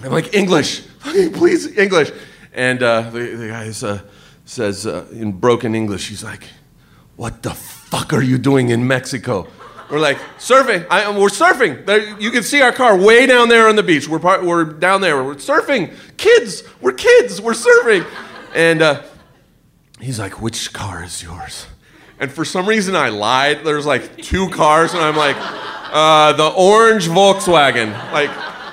[0.02, 2.12] I'm like, English, please, English.
[2.54, 4.00] And uh, the, the guy uh,
[4.46, 6.44] says uh, in broken English, he's like,
[7.16, 9.48] What the fuck are you doing in Mexico?
[9.90, 10.88] We're like, surfing.
[10.90, 11.86] I, we're surfing.
[11.86, 14.08] There, you can see our car way down there on the beach.
[14.08, 15.24] We're, we're down there.
[15.24, 15.94] We're surfing.
[16.18, 16.64] Kids.
[16.82, 17.42] We're kids.
[17.42, 18.10] We're surfing.
[18.56, 19.04] And uh,
[20.00, 21.68] he's like, Which car is yours?
[22.20, 23.64] And for some reason, I lied.
[23.66, 27.92] There's like two cars, and I'm like, uh, The orange Volkswagen.
[28.12, 28.30] Like,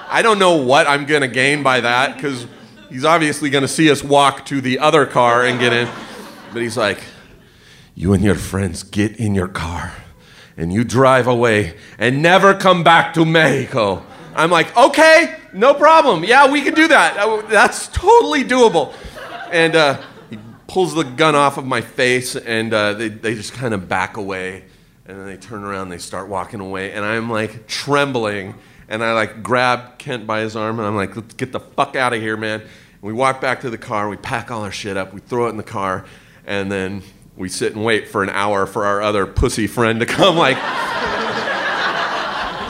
[0.08, 2.46] I don't know what I'm going to gain by that because
[2.88, 5.88] he's obviously going to see us walk to the other car and get in.
[6.52, 7.02] But he's like,
[7.94, 9.92] You and your friends get in your car
[10.60, 14.04] and you drive away and never come back to Mexico.
[14.34, 16.22] I'm like, Okay, no problem.
[16.22, 17.16] Yeah, we can do that.
[17.48, 18.94] That's totally doable.
[19.50, 23.54] And uh, he pulls the gun off of my face and uh, they, they just
[23.54, 24.64] kind of back away.
[25.06, 26.92] And then they turn around and they start walking away.
[26.92, 28.54] And I'm like trembling.
[28.86, 31.96] And I like grab Kent by his arm and I'm like, let's get the fuck
[31.96, 32.60] out of here, man.
[32.60, 35.46] And we walk back to the car, we pack all our shit up, we throw
[35.46, 36.04] it in the car,
[36.44, 37.02] and then
[37.40, 40.58] we sit and wait for an hour for our other pussy friend to come, like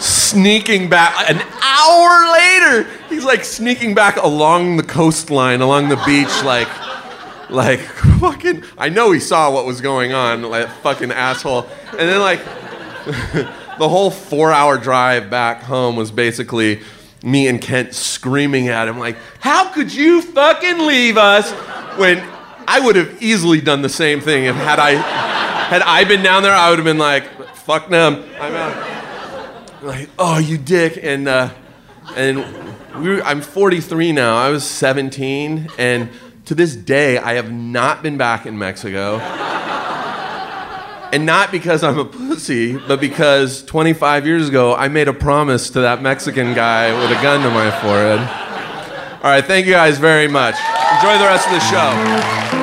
[0.01, 1.29] sneaking back.
[1.29, 6.69] An hour later, he's like sneaking back along the coastline, along the beach, like,
[7.51, 7.81] like
[8.21, 8.63] fucking.
[8.79, 11.69] I know he saw what was going on, like fucking asshole.
[11.91, 12.41] And then like.
[13.81, 16.83] the whole four hour drive back home was basically
[17.23, 21.51] me and Kent screaming at him, like, How could you fucking leave us?
[21.99, 22.23] When
[22.73, 26.45] I would have easily done the same thing if had I had I been down
[26.45, 27.25] there, I would have been like,
[27.57, 28.25] fuck them.
[28.39, 29.83] I'm out.
[29.83, 30.97] Like, oh you dick.
[31.03, 31.51] And uh,
[32.15, 32.39] and
[33.03, 34.37] we were, I'm 43 now.
[34.37, 36.11] I was 17, and
[36.45, 39.19] to this day I have not been back in Mexico.
[41.13, 45.71] And not because I'm a pussy, but because 25 years ago I made a promise
[45.71, 48.21] to that Mexican guy with a gun to my forehead.
[49.25, 50.55] All right, thank you guys very much.
[50.95, 52.60] Enjoy the rest of the show.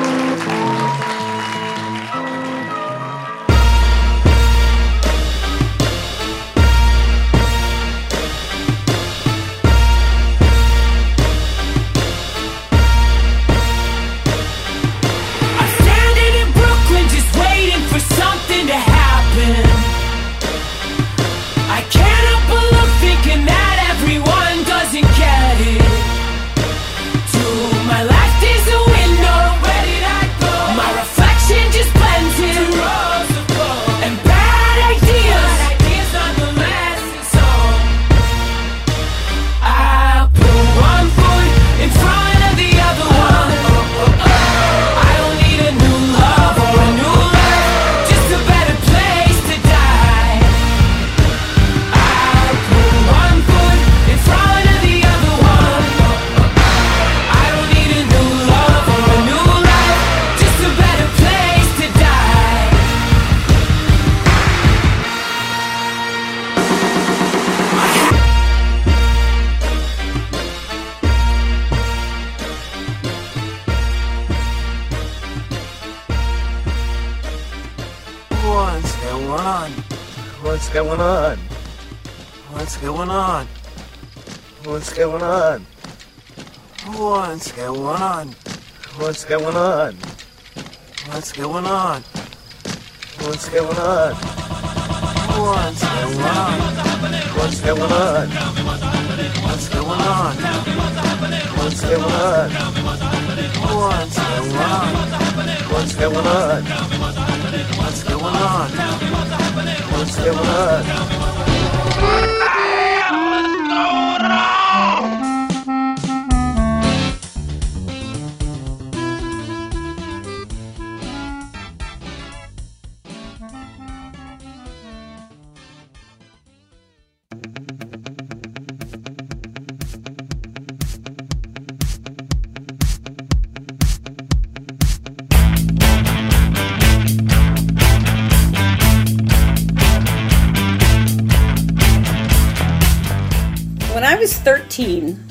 [144.48, 145.22] 13,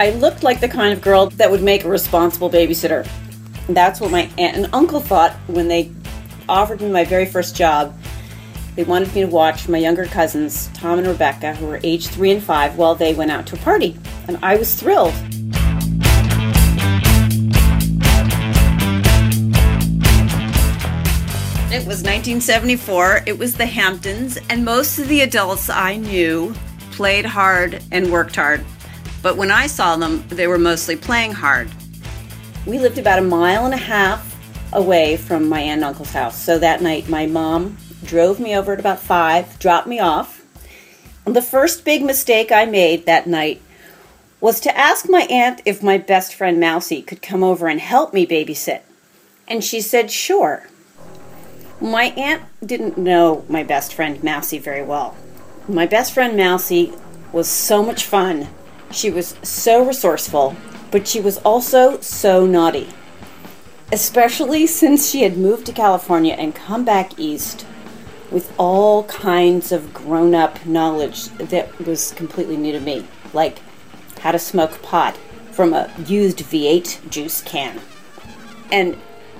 [0.00, 3.06] I looked like the kind of girl that would make a responsible babysitter.
[3.68, 5.92] That's what my aunt and uncle thought when they
[6.48, 7.94] offered me my very first job.
[8.74, 12.30] They wanted me to watch my younger cousins, Tom and Rebecca, who were age three
[12.30, 13.94] and five, while they went out to a party.
[14.26, 15.12] And I was thrilled.
[21.70, 23.24] It was 1974.
[23.26, 26.54] It was the Hamptons, and most of the adults I knew
[27.02, 28.64] played hard and worked hard.
[29.22, 31.68] But when I saw them, they were mostly playing hard.
[32.64, 34.38] We lived about a mile and a half
[34.72, 36.40] away from my aunt and uncle's house.
[36.40, 40.44] So that night, my mom drove me over at about five, dropped me off.
[41.26, 43.60] And the first big mistake I made that night
[44.40, 48.14] was to ask my aunt if my best friend Mousie could come over and help
[48.14, 48.82] me babysit.
[49.48, 50.68] And she said, sure.
[51.80, 55.16] My aunt didn't know my best friend Mousie very well.
[55.68, 56.92] My best friend Mousie
[57.32, 58.48] was so much fun.
[58.90, 60.56] She was so resourceful,
[60.90, 62.88] but she was also so naughty.
[63.92, 67.64] Especially since she had moved to California and come back east
[68.32, 73.60] with all kinds of grown up knowledge that was completely new to me, like
[74.18, 75.16] how to smoke pot
[75.52, 77.80] from a used V8 juice can,
[78.72, 78.96] and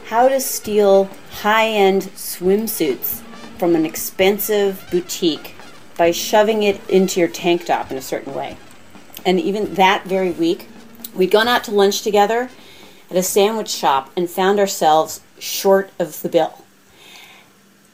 [0.06, 1.10] how to steal
[1.40, 3.22] high end swimsuits
[3.58, 5.56] from an expensive boutique
[6.02, 8.56] by shoving it into your tank top in a certain way.
[9.24, 10.66] And even that very week,
[11.14, 12.50] we'd gone out to lunch together
[13.08, 16.64] at a sandwich shop and found ourselves short of the bill.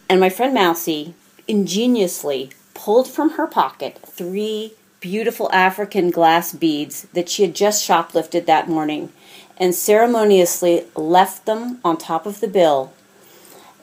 [0.08, 1.12] And my friend Mousie
[1.46, 8.46] ingeniously pulled from her pocket three beautiful African glass beads that she had just shoplifted
[8.46, 9.12] that morning
[9.58, 12.90] and ceremoniously left them on top of the bill.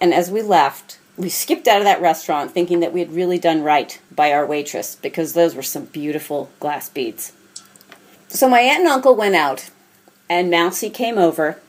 [0.01, 3.39] And as we left, we skipped out of that restaurant thinking that we had really
[3.39, 7.31] done right by our waitress because those were some beautiful glass beads.
[8.27, 9.69] So my aunt and uncle went out,
[10.29, 11.59] and Mousie came over.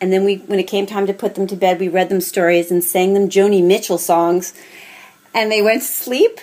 [0.00, 2.20] And then we, when it came time to put them to bed, we read them
[2.20, 4.52] stories and sang them Joni Mitchell songs.
[5.32, 6.40] And they went to sleep.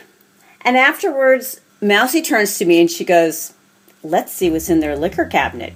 [0.61, 3.53] And afterwards, Mousie turns to me and she goes,
[4.01, 5.73] Let's see what's in their liquor cabinet.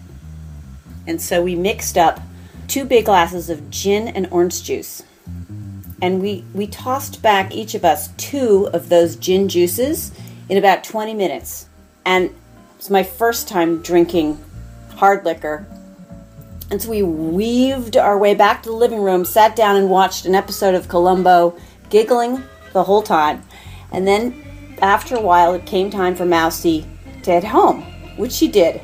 [1.05, 2.21] And so we mixed up
[2.69, 5.03] two big glasses of gin and orange juice.
[6.01, 10.11] And we, we tossed back each of us two of those gin juices
[10.49, 11.67] in about 20 minutes.
[12.05, 12.33] And
[12.77, 14.43] it's my first time drinking
[14.95, 15.65] hard liquor.
[16.69, 20.25] And so we weaved our way back to the living room, sat down and watched
[20.25, 21.55] an episode of Columbo,
[21.89, 23.43] giggling the whole time.
[23.91, 24.43] And then
[24.81, 26.85] after a while, it came time for Mousie
[27.23, 27.83] to head home,
[28.17, 28.81] which she did.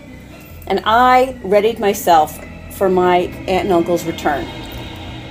[0.67, 2.39] And I readied myself
[2.75, 4.45] for my aunt and uncle's return.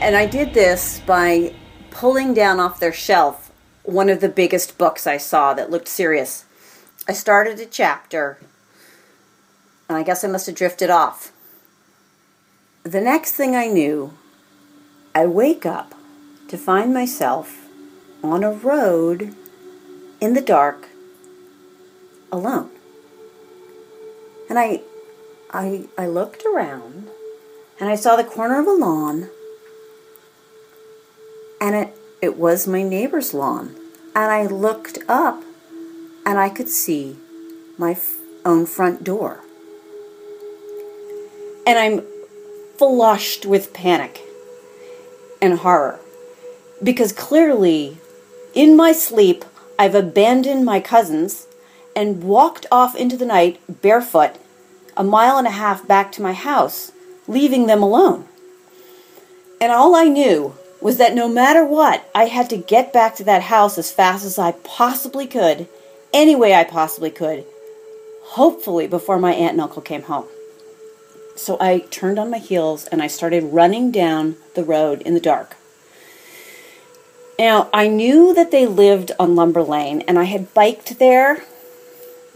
[0.00, 1.54] And I did this by
[1.98, 3.50] pulling down off their shelf
[3.82, 6.44] one of the biggest books I saw that looked serious.
[7.08, 8.38] I started a chapter,
[9.88, 11.32] and I guess I must have drifted off.
[12.84, 14.12] The next thing I knew,
[15.12, 15.92] I wake up
[16.46, 17.66] to find myself
[18.22, 19.34] on a road
[20.20, 20.86] in the dark
[22.30, 22.70] alone.
[24.48, 24.82] And I
[25.50, 27.08] I I looked around
[27.80, 29.30] and I saw the corner of a lawn
[31.60, 33.74] and it it was my neighbor's lawn.
[34.14, 35.42] And I looked up
[36.26, 37.16] and I could see
[37.76, 39.40] my f- own front door.
[41.66, 42.02] And I'm
[42.76, 44.22] flushed with panic
[45.40, 46.00] and horror
[46.82, 47.98] because clearly
[48.54, 49.44] in my sleep
[49.78, 51.46] I've abandoned my cousins
[51.94, 54.36] and walked off into the night barefoot
[54.96, 56.90] a mile and a half back to my house,
[57.28, 58.26] leaving them alone.
[59.60, 63.24] And all I knew was that no matter what, I had to get back to
[63.24, 65.68] that house as fast as I possibly could,
[66.12, 67.44] any way I possibly could,
[68.22, 70.26] hopefully before my aunt and uncle came home.
[71.36, 75.20] So I turned on my heels and I started running down the road in the
[75.20, 75.56] dark.
[77.38, 81.44] Now, I knew that they lived on Lumber Lane and I had biked there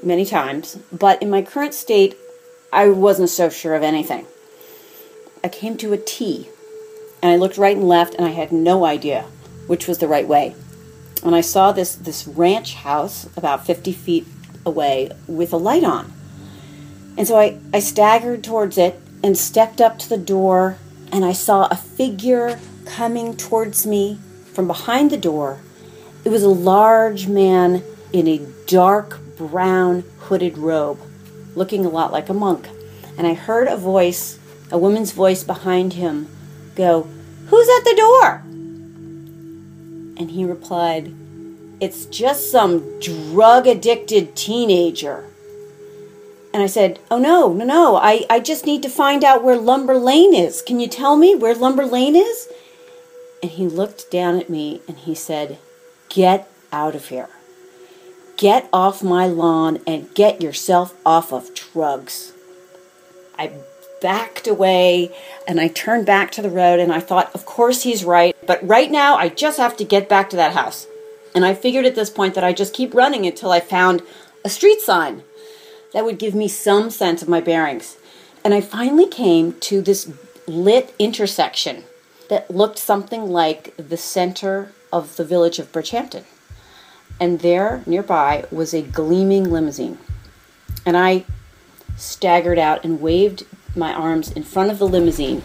[0.03, 2.17] many times, but in my current state,
[2.73, 4.27] I wasn't so sure of anything.
[5.45, 6.49] I came to a T
[7.23, 9.25] and I looked right and left and I had no idea
[9.67, 10.55] which was the right way.
[11.25, 14.27] And I saw this this ranch house about 50 feet
[14.67, 16.13] away with a light on.
[17.17, 20.79] And so I, I staggered towards it and stepped up to the door
[21.13, 24.19] and I saw a figure coming towards me
[24.53, 25.61] from behind the door.
[26.25, 31.01] It was a large man in a dark brown hooded robe,
[31.55, 32.69] looking a lot like a monk.
[33.17, 34.39] And I heard a voice,
[34.71, 36.29] a woman's voice behind him,
[36.75, 37.09] go,
[37.49, 38.43] Who's at the door?
[40.17, 41.15] And he replied,
[41.81, 45.27] It's just some drug addicted teenager.
[46.55, 47.97] And I said, Oh, no, no, no.
[47.97, 50.63] I, I just need to find out where Lumber Lane is.
[50.63, 52.49] Can you tell me where Lumber Lane is?
[53.43, 55.59] And he looked down at me and he said,
[56.09, 57.29] Get out of here.
[58.37, 62.33] Get off my lawn and get yourself off of drugs.
[63.39, 63.53] I
[64.03, 65.15] backed away
[65.47, 68.67] and I turned back to the road and I thought, Of course he's right, but
[68.67, 70.87] right now I just have to get back to that house.
[71.35, 74.03] And I figured at this point that I just keep running until I found
[74.45, 75.23] a street sign
[75.93, 77.97] that would give me some sense of my bearings.
[78.45, 80.13] And I finally came to this
[80.47, 81.85] lit intersection
[82.29, 86.25] that looked something like the center of the village of Bridgehampton.
[87.21, 89.99] And there, nearby, was a gleaming limousine.
[90.85, 91.25] And I
[91.97, 93.45] staggered out and waved
[93.77, 95.43] my arms in front of the limousine.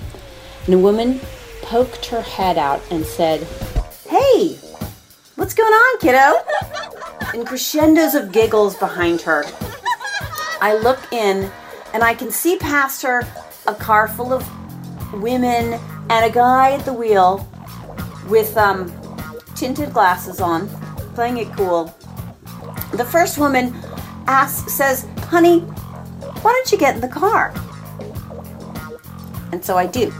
[0.66, 1.20] And a woman
[1.62, 3.42] poked her head out and said,
[4.08, 4.56] Hey,
[5.36, 6.44] what's going on, kiddo?
[7.34, 9.44] And crescendos of giggles behind her.
[10.62, 11.52] I look in
[11.94, 13.28] and I can see past her
[13.68, 14.46] a car full of
[15.14, 17.48] women and a guy at the wheel
[18.30, 18.92] with um,
[19.56, 20.70] tinted glasses on,
[21.16, 21.94] playing it cool.
[22.94, 23.74] The first woman
[24.28, 27.54] asks, says, Honey, why don't you get in the car?
[29.52, 30.12] And so I do.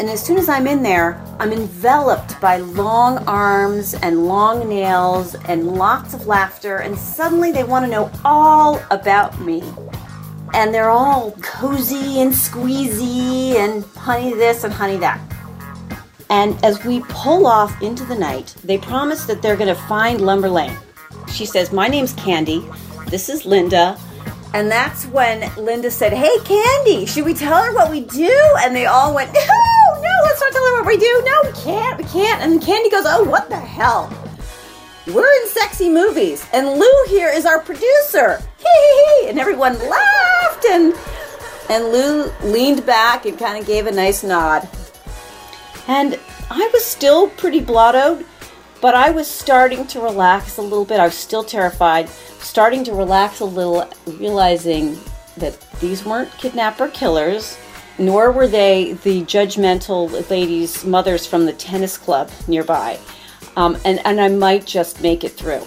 [0.00, 5.34] And as soon as I'm in there, I'm enveloped by long arms and long nails
[5.44, 9.62] and lots of laughter, and suddenly they want to know all about me.
[10.54, 15.20] And they're all cozy and squeezy and honey this and honey that.
[16.30, 20.22] And as we pull off into the night, they promise that they're going to find
[20.22, 20.76] Lumber Lane.
[21.28, 22.66] She says, My name's Candy.
[23.08, 23.98] This is Linda.
[24.52, 28.56] And that's when Linda said, Hey, Candy, should we tell her what we do?
[28.60, 31.22] And they all went, No, no, let's not tell her what we do.
[31.24, 32.42] No, we can't, we can't.
[32.42, 34.12] And Candy goes, Oh, what the hell?
[35.06, 38.38] We're in sexy movies, and Lou here is our producer.
[38.58, 39.28] Hee hee.
[39.28, 40.94] And everyone laughed, and,
[41.68, 44.68] and Lou leaned back and kind of gave a nice nod.
[45.88, 46.18] And
[46.50, 48.24] I was still pretty blottoed,
[48.80, 51.00] but I was starting to relax a little bit.
[51.00, 54.98] I was still terrified, starting to relax a little, realizing
[55.36, 57.58] that these weren't kidnapper killers,
[57.98, 62.98] nor were they the judgmental ladies' mothers from the tennis club nearby.
[63.56, 65.66] Um, and, and I might just make it through.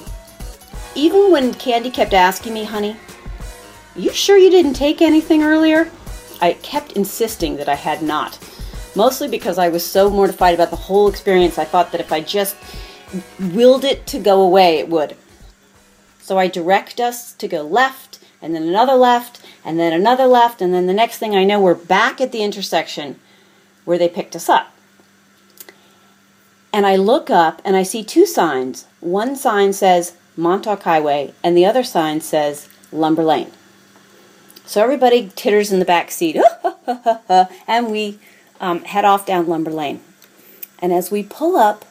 [0.96, 2.96] Even when Candy kept asking me, honey,
[3.96, 5.90] you sure you didn't take anything earlier?
[6.42, 8.40] I kept insisting that I had not.
[8.96, 12.22] Mostly because I was so mortified about the whole experience, I thought that if I
[12.22, 12.56] just
[13.40, 15.16] willed it to go away, it would.
[16.20, 20.62] So I direct us to go left, and then another left, and then another left,
[20.62, 23.20] and then the next thing I know, we're back at the intersection
[23.86, 24.74] where they picked us up.
[26.72, 28.88] And I look up and I see two signs.
[29.00, 33.52] One sign says Montauk Highway, and the other sign says Lumber Lane.
[34.66, 36.38] So everybody titters in the back seat,
[37.68, 38.18] and we
[38.60, 40.00] um, head off down Lumber Lane.
[40.80, 41.86] And as we pull up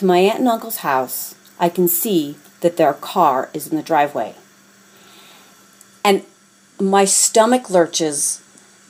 [0.00, 3.82] to my aunt and uncle's house, I can see that their car is in the
[3.82, 4.34] driveway.
[6.02, 6.24] And
[6.80, 8.42] my stomach lurches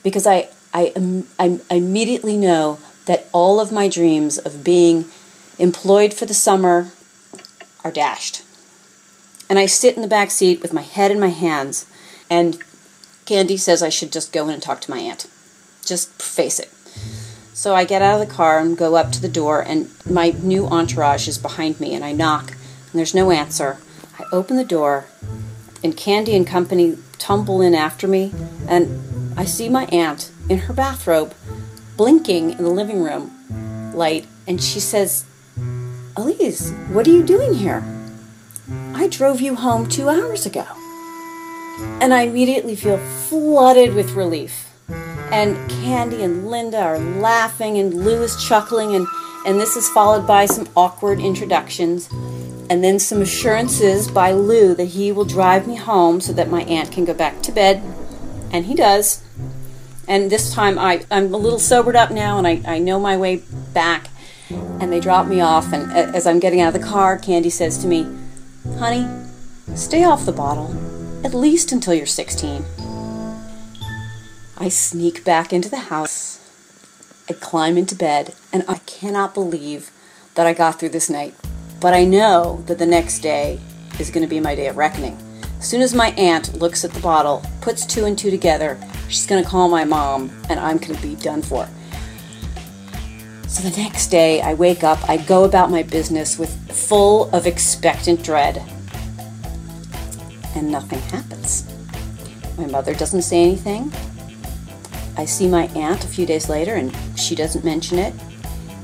[0.03, 0.93] because I, I,
[1.37, 5.05] I, I immediately know that all of my dreams of being
[5.59, 6.91] employed for the summer
[7.83, 8.43] are dashed.
[9.49, 11.85] And I sit in the back seat with my head in my hands,
[12.29, 12.57] and
[13.25, 15.27] Candy says I should just go in and talk to my aunt.
[15.85, 16.69] Just face it.
[17.53, 20.29] So I get out of the car and go up to the door, and my
[20.41, 23.77] new entourage is behind me, and I knock, and there's no answer.
[24.17, 25.05] I open the door,
[25.83, 28.33] and Candy and company tumble in after me,
[28.67, 31.33] and I see my aunt in her bathrobe,
[31.97, 35.25] blinking in the living room, light and she says,
[36.17, 37.83] Elise, what are you doing here?
[38.93, 40.65] I drove you home two hours ago.
[42.01, 44.70] And I immediately feel flooded with relief.
[45.31, 49.07] And Candy and Linda are laughing, and Lou is chuckling, and,
[49.45, 52.09] and this is followed by some awkward introductions,
[52.69, 56.63] and then some assurances by Lou that he will drive me home so that my
[56.63, 57.81] aunt can go back to bed.
[58.51, 59.23] And he does.
[60.07, 63.15] And this time I, I'm a little sobered up now, and I, I know my
[63.15, 64.09] way back.
[64.49, 67.77] And they drop me off, and as I'm getting out of the car, Candy says
[67.77, 68.05] to me,
[68.77, 69.07] Honey,
[69.75, 70.75] stay off the bottle,
[71.25, 72.65] at least until you're 16.
[74.61, 76.39] I sneak back into the house.
[77.27, 79.89] I climb into bed, and I cannot believe
[80.35, 81.33] that I got through this night.
[81.79, 83.59] But I know that the next day
[83.99, 85.17] is going to be my day of reckoning.
[85.57, 89.25] As soon as my aunt looks at the bottle, puts two and two together, she's
[89.25, 91.67] going to call my mom, and I'm going to be done for.
[93.47, 97.47] So the next day, I wake up, I go about my business with full of
[97.47, 98.61] expectant dread.
[100.55, 101.67] And nothing happens.
[102.59, 103.91] My mother doesn't say anything.
[105.17, 108.13] I see my aunt a few days later and she doesn't mention it.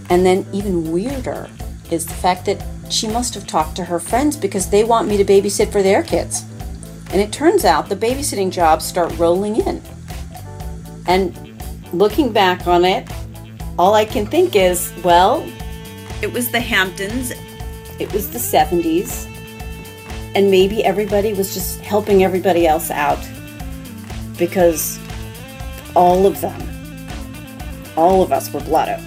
[0.09, 1.49] And then, even weirder
[1.91, 5.17] is the fact that she must have talked to her friends because they want me
[5.17, 6.45] to babysit for their kids.
[7.11, 9.81] And it turns out the babysitting jobs start rolling in.
[11.07, 11.61] And
[11.93, 13.09] looking back on it,
[13.77, 15.45] all I can think is, well,
[16.21, 17.31] It was the Hamptons.
[17.99, 19.25] it was the 70s,
[20.35, 23.19] and maybe everybody was just helping everybody else out
[24.37, 24.99] because
[25.97, 26.61] all of them,
[27.95, 29.01] all of us were blotto.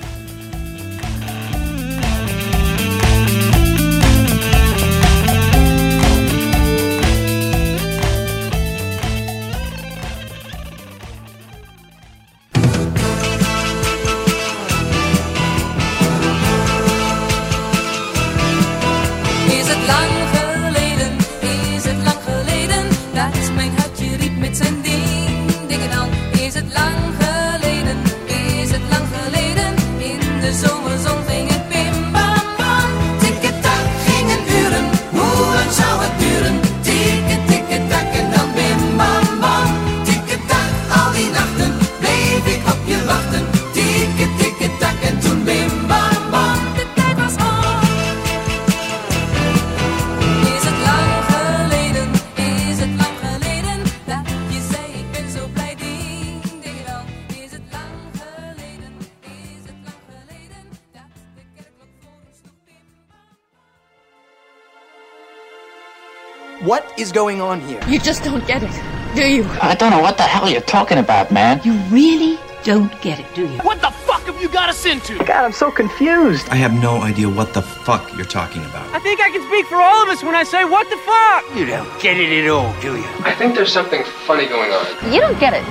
[67.01, 67.81] Is going on here?
[67.89, 69.45] You just don't get it, do you?
[69.63, 71.61] I don't know what the hell you're talking about, man.
[71.65, 73.59] You really don't get it, do you?
[73.61, 75.17] What the fuck have you got us into?
[75.19, 76.47] God, I'm so confused.
[76.51, 78.87] I have no idea what the fuck you're talking about.
[78.95, 81.57] I think I can speak for all of us when I say, what the fuck?
[81.59, 83.09] You don't get it at all, do you?
[83.21, 85.13] I think there's something funny going on.
[85.13, 85.65] You don't get it.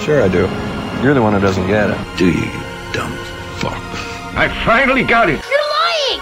[0.00, 0.48] Sure, I do.
[1.04, 1.98] You're the one who doesn't get it.
[2.16, 3.12] Do you, you dumb
[3.58, 3.76] fuck?
[4.36, 5.43] I finally got it.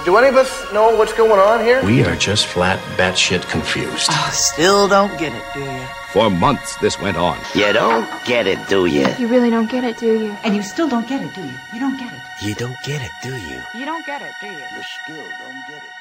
[0.05, 0.15] You're lying!
[0.15, 1.85] Do any of us know what's going on here?
[1.85, 4.09] We are just flat batshit confused.
[4.11, 5.87] Oh, still don't get it, do you?
[6.13, 7.39] For months this went on.
[7.55, 9.07] You don't get it, do you?
[9.19, 10.37] You really don't get it, do you?
[10.45, 11.55] And you still don't get it, do you?
[11.73, 12.21] You don't get it.
[12.43, 13.63] You don't get it, do you?
[13.75, 14.53] You don't get it, do you?
[14.53, 15.92] You still don't get it,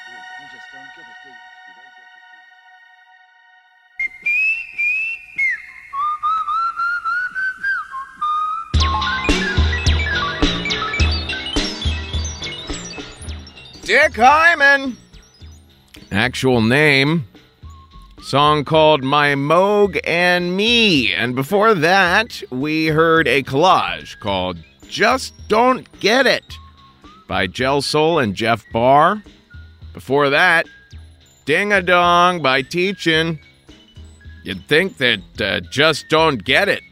[14.02, 14.96] Dick Hyman.
[16.10, 17.24] Actual name.
[18.20, 21.12] Song called My Moog and Me.
[21.12, 26.42] And before that, we heard a collage called Just Don't Get It
[27.28, 29.22] by Gel Soul and Jeff Barr.
[29.92, 30.66] Before that,
[31.44, 33.38] Ding a Dong by Teach-In.
[34.42, 36.82] You'd think that uh, Just Don't Get It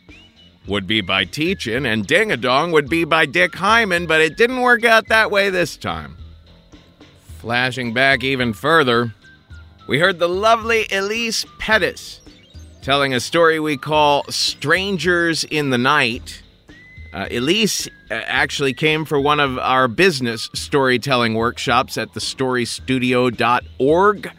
[0.69, 4.37] would be by Teach-In and Ding a Dong would be by Dick Hyman, but it
[4.37, 6.17] didn't work out that way this time.
[7.41, 9.15] Flashing back even further,
[9.89, 12.21] we heard the lovely Elise Pettus
[12.83, 16.43] telling a story we call Strangers in the Night.
[17.15, 24.31] Uh, Elise uh, actually came for one of our business storytelling workshops at thestorystudio.org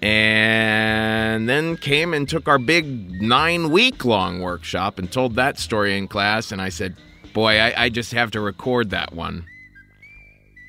[0.00, 5.98] and then came and took our big nine week long workshop and told that story
[5.98, 6.52] in class.
[6.52, 6.94] And I said,
[7.34, 9.46] Boy, I, I just have to record that one.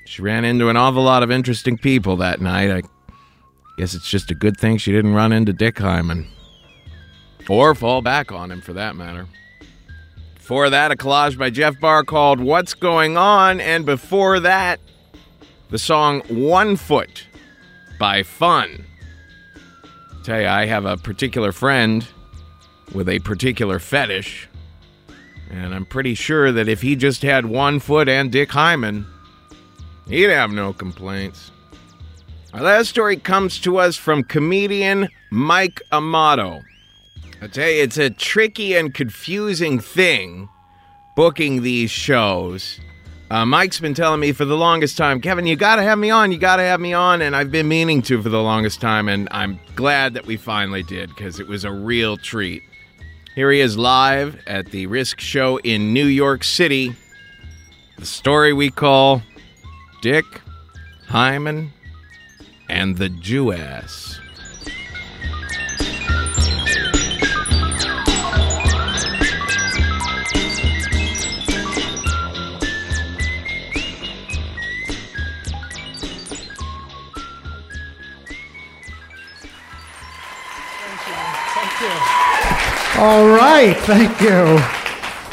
[0.08, 2.72] She ran into an awful lot of interesting people that night.
[2.72, 2.82] I
[3.78, 6.30] guess it's just a good thing she didn't run into Dick Hyman.
[7.50, 9.28] Or fall back on him, for that matter.
[10.36, 13.60] Before that, a collage by Jeff Barr called What's Going On?
[13.60, 14.80] And before that,
[15.72, 17.28] the song One Foot
[18.00, 18.86] by Fun.
[20.24, 22.08] Tell you, I have a particular friend
[22.94, 24.48] with a particular fetish,
[25.52, 29.06] and I'm pretty sure that if he just had one foot and Dick Hyman,
[30.10, 31.52] he'd have no complaints.
[32.54, 36.64] Our last story comes to us from comedian Mike Amato.
[37.42, 40.50] I tell you, it's a tricky and confusing thing
[41.16, 42.80] booking these shows.
[43.30, 46.10] Uh, Mike's been telling me for the longest time, Kevin, you got to have me
[46.10, 46.32] on.
[46.32, 47.22] You got to have me on.
[47.22, 49.10] And I've been meaning to for the longest time.
[49.10, 52.64] And I'm glad that we finally did because it was a real treat.
[53.36, 56.96] Here he is live at the Risk Show in New York City.
[57.98, 59.22] The story we call
[60.02, 60.26] Dick,
[61.08, 61.72] Hyman,
[62.70, 64.20] and the Jewess.
[83.00, 84.58] All right, thank you.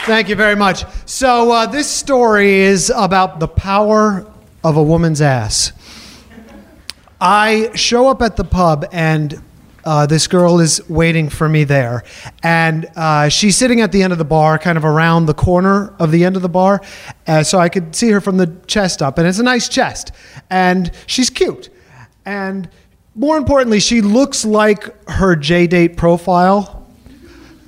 [0.04, 0.84] Thank you very much.
[1.06, 4.30] So, uh, this story is about the power
[4.64, 5.72] of a woman's ass.
[7.20, 9.40] I show up at the pub, and
[9.84, 12.02] uh, this girl is waiting for me there.
[12.42, 15.94] And uh, she's sitting at the end of the bar, kind of around the corner
[15.98, 16.80] of the end of the bar.
[17.26, 20.12] Uh, so I could see her from the chest up, and it's a nice chest.
[20.50, 21.68] And she's cute.
[22.24, 22.68] And
[23.14, 26.86] more importantly, she looks like her JDate profile.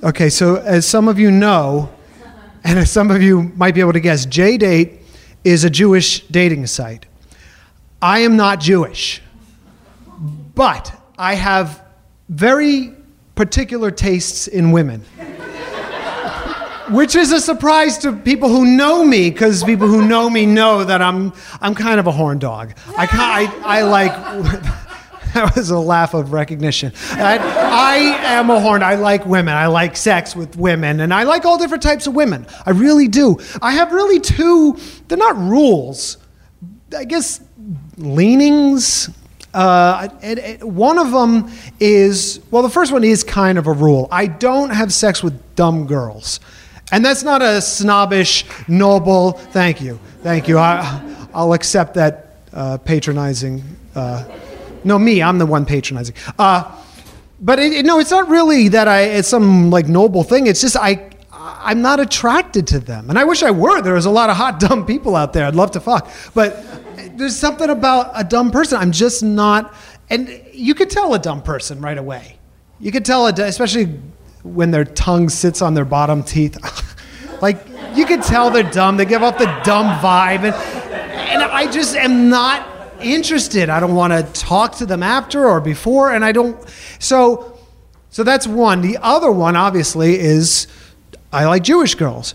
[0.02, 1.92] Okay, so as some of you know,
[2.64, 5.00] and as some of you might be able to guess, JDate
[5.46, 7.06] is a Jewish dating site.
[8.02, 9.22] I am not Jewish,
[10.56, 11.82] but I have
[12.28, 12.92] very
[13.36, 15.04] particular tastes in women.
[16.90, 20.84] Which is a surprise to people who know me, because people who know me know
[20.84, 22.74] that I'm I'm kind of a horn dog.
[22.98, 24.85] I I, I like
[25.34, 26.92] that was a laugh of recognition.
[27.12, 27.96] I, I
[28.34, 28.82] am a horn.
[28.82, 29.54] I like women.
[29.54, 32.46] I like sex with women, and I like all different types of women.
[32.64, 33.38] I really do.
[33.60, 34.78] I have really two.
[35.08, 36.18] They're not rules.
[36.96, 37.40] I guess
[37.96, 39.10] leanings.
[39.52, 40.08] Uh,
[40.60, 41.50] one of them
[41.80, 44.08] is well, the first one is kind of a rule.
[44.10, 46.40] I don't have sex with dumb girls,
[46.92, 49.32] and that's not a snobbish, noble.
[49.32, 50.58] Thank you, thank you.
[50.58, 53.62] I, I'll accept that uh, patronizing.
[53.94, 54.24] Uh,
[54.86, 55.22] no, me.
[55.22, 56.14] I'm the one patronizing.
[56.38, 56.64] Uh,
[57.40, 59.02] but it, it- no, it's not really that I.
[59.02, 60.46] It's some like noble thing.
[60.46, 61.10] It's just I.
[61.38, 63.80] I'm not attracted to them, and I wish I were.
[63.82, 65.44] There's a lot of hot dumb people out there.
[65.46, 66.64] I'd love to fuck, but
[67.16, 68.78] there's something about a dumb person.
[68.78, 69.74] I'm just not.
[70.08, 72.38] And you could tell a dumb person right away.
[72.78, 73.86] You could tell, a, especially
[74.44, 76.56] when their tongue sits on their bottom teeth.
[77.42, 78.96] like you could tell they're dumb.
[78.96, 83.68] They give off the dumb vibe, and and I just am not interested.
[83.68, 86.56] I don't want to talk to them after or before, and I don't.
[86.98, 87.58] So,
[88.10, 88.80] so that's one.
[88.80, 90.66] The other one, obviously, is
[91.32, 92.34] I like Jewish girls.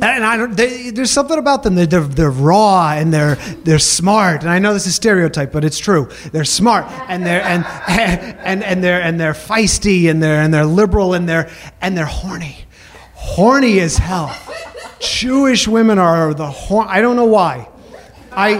[0.00, 0.56] And I don't.
[0.56, 1.76] They, there's something about them.
[1.76, 4.40] They're, they're, they're raw and they're they're smart.
[4.40, 6.08] And I know this is stereotype, but it's true.
[6.32, 10.64] They're smart and they're and and and they're and they're feisty and they're and they're
[10.64, 11.48] liberal and they're
[11.80, 12.64] and they're horny,
[13.14, 14.36] horny as hell.
[15.00, 16.88] Jewish women are the horn.
[16.88, 17.68] I don't know why.
[18.32, 18.54] I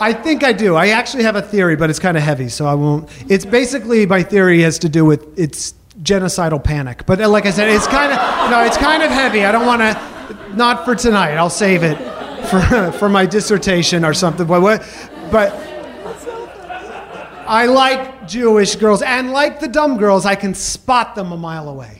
[0.00, 0.76] I think I do.
[0.76, 3.08] I actually have a theory, but it's kind of heavy, so I won't.
[3.28, 7.04] It's basically my theory has to do with it's genocidal panic.
[7.06, 9.44] But uh, like I said, it's kind of no, it's kind of heavy.
[9.44, 10.54] I don't want to.
[10.54, 11.34] Not for tonight.
[11.36, 11.96] I'll save it
[12.48, 14.46] for for my dissertation or something.
[14.46, 14.82] But what?
[15.30, 15.52] But
[17.46, 21.68] I like Jewish girls, and like the dumb girls, I can spot them a mile
[21.68, 21.97] away.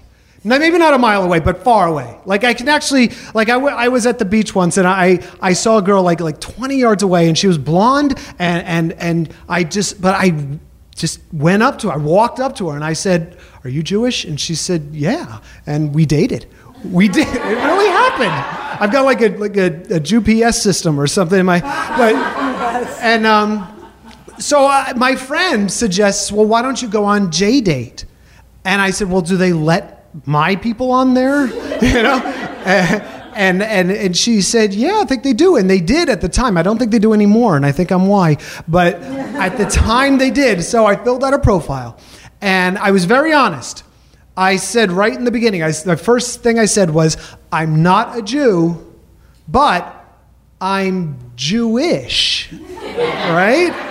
[0.49, 2.19] Maybe not a mile away, but far away.
[2.25, 5.21] Like I can actually, like I, w- I was at the beach once, and I,
[5.41, 8.93] I saw a girl like like 20 yards away, and she was blonde, and and
[8.95, 10.59] and I just, but I
[10.97, 11.95] just went up to her.
[11.95, 15.41] I walked up to her, and I said, "Are you Jewish?" And she said, "Yeah,"
[15.67, 16.47] and we dated.
[16.85, 17.29] We did.
[17.29, 18.81] It really happened.
[18.81, 22.15] I've got like a like a, a GPS system or something in my, but,
[23.03, 23.75] and um.
[24.39, 28.05] So uh, my friend suggests, well, why don't you go on JDate?
[28.65, 31.47] And I said, well, do they let my people on there?
[31.83, 32.19] you know?
[33.39, 35.57] And, and, and she said, yeah, I think they do.
[35.57, 36.57] And they did at the time.
[36.57, 38.39] I don't think they do anymore, and I think I'm why.
[38.67, 40.65] But at the time they did.
[40.65, 41.99] So I filled out a profile.
[42.41, 43.85] And I was very honest.
[44.37, 47.17] I said right in the beginning, I, the first thing I said was,
[47.53, 48.95] I'm not a Jew,
[49.47, 49.95] but
[50.61, 52.53] I'm Jewish.
[52.53, 53.88] right?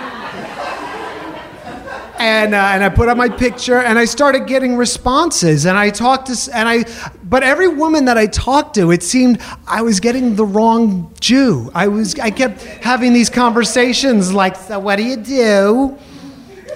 [2.18, 5.90] And uh, and I put up my picture, and I started getting responses, and I
[5.90, 6.84] talked to, and I,
[7.22, 11.70] but every woman that I talked to, it seemed I was getting the wrong Jew.
[11.74, 15.98] I was, I kept having these conversations like, so what do you do?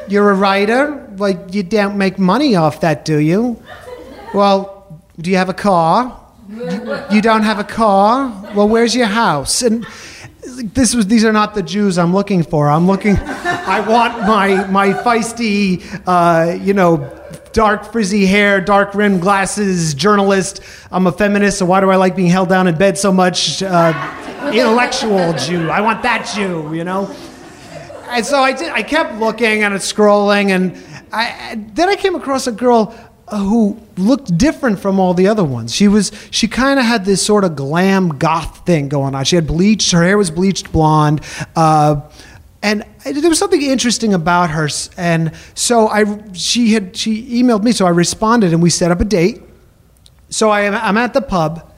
[0.08, 1.08] You're a writer.
[1.16, 3.62] Like you don't make money off that, do you?
[4.34, 6.18] Well, do you have a car?
[6.48, 8.52] You, you don't have a car?
[8.54, 9.62] Well, where's your house?
[9.62, 9.86] And
[10.42, 12.68] this was these are not the Jews I'm looking for.
[12.68, 17.18] I'm looking I want my my feisty uh, you know
[17.52, 20.60] dark frizzy hair, dark rimmed glasses, journalist.
[20.90, 23.62] I'm a feminist, so why do I like being held down in bed so much?
[23.62, 23.92] Uh,
[24.52, 25.70] intellectual Jew.
[25.70, 27.14] I want that Jew, you know?
[28.08, 28.70] And so I did.
[28.70, 30.76] I kept looking and scrolling, and
[31.12, 32.94] I, then I came across a girl
[33.38, 35.74] who looked different from all the other ones.
[35.74, 36.12] She was.
[36.30, 39.24] She kind of had this sort of glam goth thing going on.
[39.24, 39.92] She had bleached.
[39.92, 41.20] Her hair was bleached blonde.
[41.56, 42.02] Uh,
[42.62, 47.72] and there was something interesting about her, and so I she had she emailed me,
[47.72, 49.42] so I responded, and we set up a date.
[50.30, 51.72] So I am, I'm at the pub,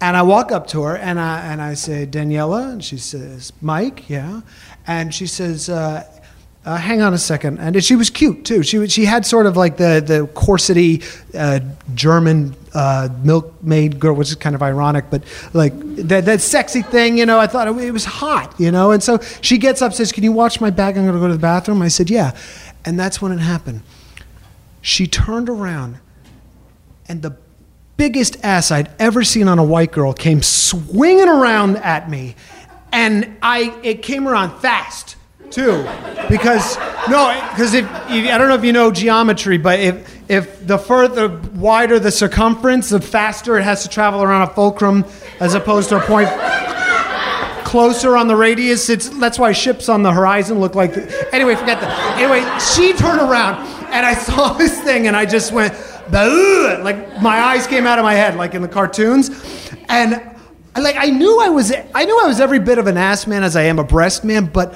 [0.00, 3.52] and I walk up to her, and I and I say Daniela, and she says
[3.62, 4.42] Mike, yeah,
[4.86, 5.68] and she says.
[5.68, 6.04] Uh,
[6.64, 8.62] uh, hang on a second, and she was cute too.
[8.62, 11.02] She she had sort of like the the corsety
[11.34, 11.60] uh,
[11.94, 15.22] German uh, milkmaid girl, which is kind of ironic, but
[15.54, 17.38] like that that sexy thing, you know.
[17.38, 18.90] I thought it, it was hot, you know.
[18.90, 20.98] And so she gets up, says, "Can you watch my bag?
[20.98, 22.36] I'm going to go to the bathroom." I said, "Yeah,"
[22.84, 23.82] and that's when it happened.
[24.82, 26.00] She turned around,
[27.08, 27.36] and the
[27.96, 32.34] biggest ass I'd ever seen on a white girl came swinging around at me,
[32.92, 35.16] and I it came around fast
[35.50, 35.86] too,
[36.28, 36.76] because
[37.08, 41.28] no, because if, I don't know if you know geometry, but if if the further
[41.54, 45.04] wider the circumference, the faster it has to travel around a fulcrum
[45.40, 46.28] as opposed to a point
[47.64, 48.88] closer on the radius.
[48.88, 50.94] It's that's why ships on the horizon look like.
[50.94, 52.18] The, anyway, forget that.
[52.18, 52.40] Anyway,
[52.74, 55.74] she turned around and I saw this thing and I just went,
[56.10, 59.30] like my eyes came out of my head like in the cartoons,
[59.88, 60.12] and
[60.76, 63.42] like I knew I was I knew I was every bit of an ass man
[63.44, 64.74] as I am a breast man, but.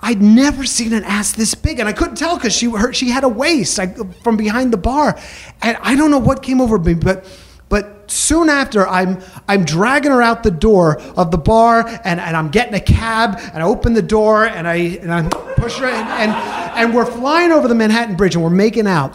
[0.00, 3.10] I'd never seen an ass this big, and I couldn't tell because she her, she
[3.10, 3.88] had a waist I,
[4.22, 5.18] from behind the bar,
[5.62, 7.26] and I don't know what came over me, but
[7.68, 12.36] but soon after, I'm I'm dragging her out the door of the bar, and, and
[12.36, 15.86] I'm getting a cab, and I open the door, and I and I push her,
[15.86, 19.14] and and we're flying over the Manhattan Bridge, and we're making out,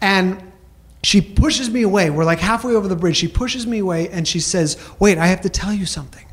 [0.00, 0.40] and
[1.02, 2.10] she pushes me away.
[2.10, 3.16] We're like halfway over the bridge.
[3.16, 6.26] She pushes me away, and she says, "Wait, I have to tell you something."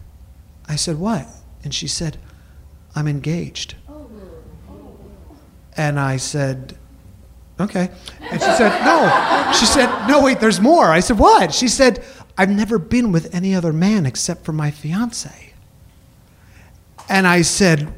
[0.68, 1.28] I said, "What?"
[1.64, 2.18] And she said,
[2.96, 3.76] "I'm engaged."
[5.76, 6.78] And I said,
[7.60, 7.90] okay.
[8.22, 9.52] And she said, no.
[9.54, 10.86] She said, no, wait, there's more.
[10.86, 11.54] I said, what?
[11.54, 12.04] She said,
[12.38, 15.54] I've never been with any other man except for my fiance.
[17.10, 17.94] And I said,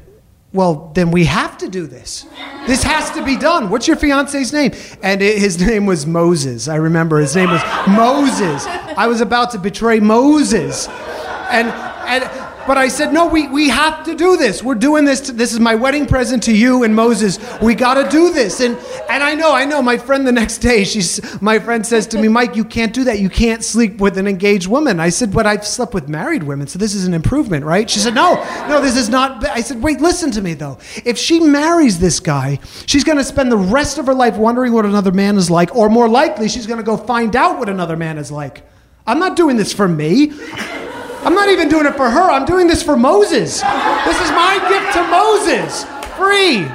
[0.52, 2.26] well, then we have to do this.
[2.66, 3.68] This has to be done.
[3.68, 4.72] What's your fiance's name?
[5.02, 6.68] And it, his name was Moses.
[6.68, 8.66] I remember his name was Moses.
[8.66, 10.88] I was about to betray Moses.
[10.88, 12.24] And, and,
[12.66, 14.62] but I said, no, we, we have to do this.
[14.62, 15.20] We're doing this.
[15.22, 17.38] To, this is my wedding present to you and Moses.
[17.60, 18.60] We got to do this.
[18.60, 18.76] And,
[19.08, 19.82] and I know, I know.
[19.82, 23.04] My friend the next day, she's, my friend says to me, Mike, you can't do
[23.04, 23.18] that.
[23.18, 25.00] You can't sleep with an engaged woman.
[25.00, 27.88] I said, but I've slept with married women, so this is an improvement, right?
[27.88, 28.34] She said, no,
[28.68, 29.46] no, this is not.
[29.46, 30.78] I said, wait, listen to me though.
[31.04, 34.72] If she marries this guy, she's going to spend the rest of her life wondering
[34.72, 37.68] what another man is like, or more likely, she's going to go find out what
[37.68, 38.62] another man is like.
[39.06, 40.32] I'm not doing this for me.
[41.26, 42.30] I'm not even doing it for her.
[42.30, 43.60] I'm doing this for Moses.
[43.60, 45.84] This is my gift to Moses,
[46.16, 46.66] free.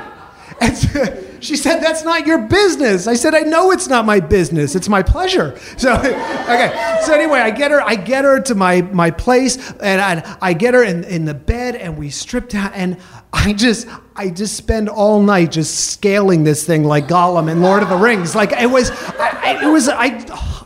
[0.60, 4.76] And she said, "That's not your business." I said, "I know it's not my business.
[4.76, 7.00] It's my pleasure." So, okay.
[7.06, 7.82] So anyway, I get her.
[7.82, 11.34] I get her to my my place, and I, I get her in, in the
[11.34, 12.98] bed, and we strip down, and
[13.32, 13.88] I just
[14.18, 17.96] I just spend all night just scaling this thing like Gollum in Lord of the
[17.98, 18.36] Rings.
[18.36, 20.10] Like it was, I- it was I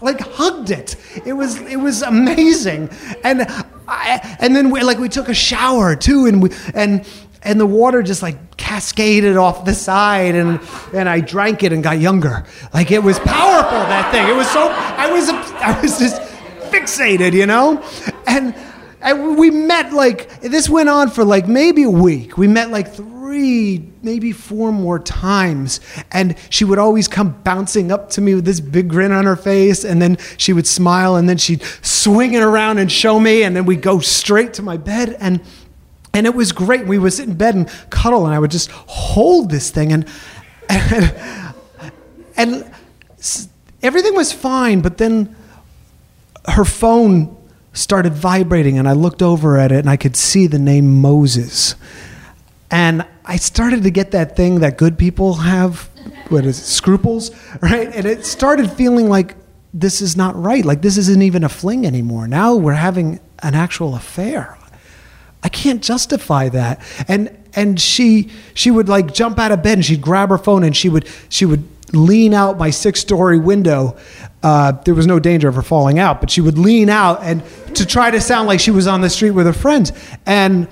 [0.06, 0.96] like hugged it.
[1.26, 2.90] It was it was amazing,
[3.24, 3.46] and
[3.88, 7.06] I, and then we like we took a shower too, and we and
[7.44, 10.60] and the water just like cascaded off the side and
[10.94, 12.46] and I drank it and got younger.
[12.74, 14.28] Like it was powerful that thing.
[14.28, 16.22] It was so I was I was just
[16.72, 17.84] fixated, you know?
[18.28, 18.56] And
[19.14, 22.38] we met like this went on for like maybe a week.
[22.38, 25.80] We met like three, maybe four more times.
[26.12, 29.36] And she would always come bouncing up to me with this big grin on her
[29.36, 29.84] face.
[29.84, 33.44] And then she would smile and then she'd swing it around and show me.
[33.44, 35.16] And then we'd go straight to my bed.
[35.20, 35.42] And
[36.16, 36.88] and it was great.
[36.88, 40.10] We would sit in bed and cuddle, and I would just hold this thing, and
[40.70, 41.14] and,
[42.38, 42.72] and
[43.84, 44.80] everything was fine.
[44.80, 45.36] But then
[46.48, 47.36] her phone
[47.76, 51.76] started vibrating, and I looked over at it, and I could see the name Moses,
[52.72, 55.90] and I started to get that thing that good people have
[56.30, 57.94] what is it, scruples, right?
[57.94, 59.36] And it started feeling like
[59.74, 60.64] this is not right.
[60.64, 62.28] Like this isn't even a fling anymore.
[62.28, 64.58] Now we're having an actual affair.
[65.44, 66.82] I can't justify that.
[67.08, 70.64] And and she she would like jump out of bed and she'd grab her phone
[70.64, 73.96] and she would she would lean out my six story window.
[74.46, 77.44] Uh, there was no danger of her falling out, but she would lean out and
[77.74, 79.92] to try to sound like she was on the street with her friends.
[80.28, 80.68] And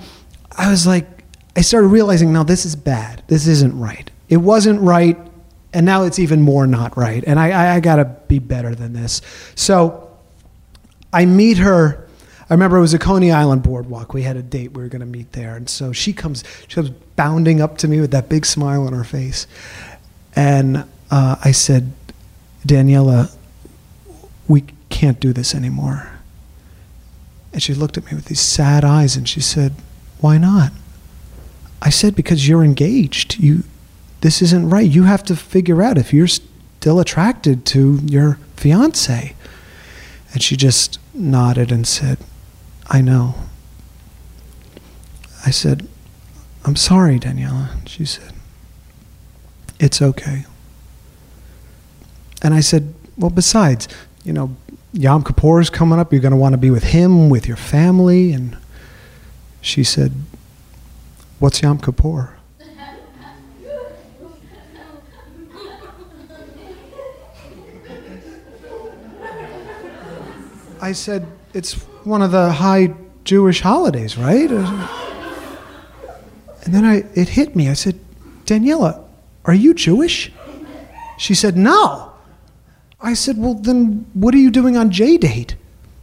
[0.56, 1.08] I was like,
[1.56, 3.24] I started realizing, no, this is bad.
[3.26, 4.08] This isn't right.
[4.28, 5.18] It wasn't right,
[5.72, 7.24] and now it's even more not right.
[7.26, 9.20] And I, I, I got to be better than this.
[9.56, 10.08] So
[11.12, 12.08] I meet her.
[12.48, 14.14] I remember it was a Coney Island boardwalk.
[14.14, 14.70] We had a date.
[14.70, 16.44] We were going to meet there, and so she comes.
[16.68, 19.48] She comes bounding up to me with that big smile on her face,
[20.36, 21.90] and uh, I said,
[22.64, 23.34] Daniela,
[24.48, 26.10] we can't do this anymore.
[27.52, 29.74] And she looked at me with these sad eyes, and she said,
[30.20, 30.72] Why not?
[31.80, 33.38] I said, Because you're engaged.
[33.38, 33.62] You,
[34.20, 34.90] this isn't right.
[34.90, 39.34] You have to figure out if you're still attracted to your fiance.
[40.32, 42.18] And she just nodded and said,
[42.88, 43.34] I know.
[45.46, 45.86] I said,
[46.64, 47.68] I'm sorry, Daniela.
[47.86, 48.32] She said,
[49.78, 50.44] It's okay.
[52.42, 53.86] And I said, Well, besides,
[54.24, 54.56] you know,
[54.92, 56.12] Yom Kippur is coming up.
[56.12, 58.32] You're going to want to be with him, with your family.
[58.32, 58.56] And
[59.60, 60.12] she said,
[61.38, 62.36] What's Yom Kippur?
[70.80, 72.94] I said, It's one of the high
[73.24, 74.50] Jewish holidays, right?
[74.50, 74.88] And
[76.74, 77.68] then I, it hit me.
[77.68, 77.98] I said,
[78.46, 79.02] Daniela,
[79.44, 80.32] are you Jewish?
[81.18, 82.13] She said, No.
[83.04, 85.54] I said, Well, then what are you doing on JDate?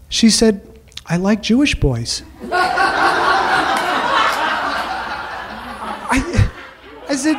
[0.08, 0.62] She said,
[1.08, 2.22] I like Jewish boys.
[6.14, 6.52] I,
[7.10, 7.38] I said,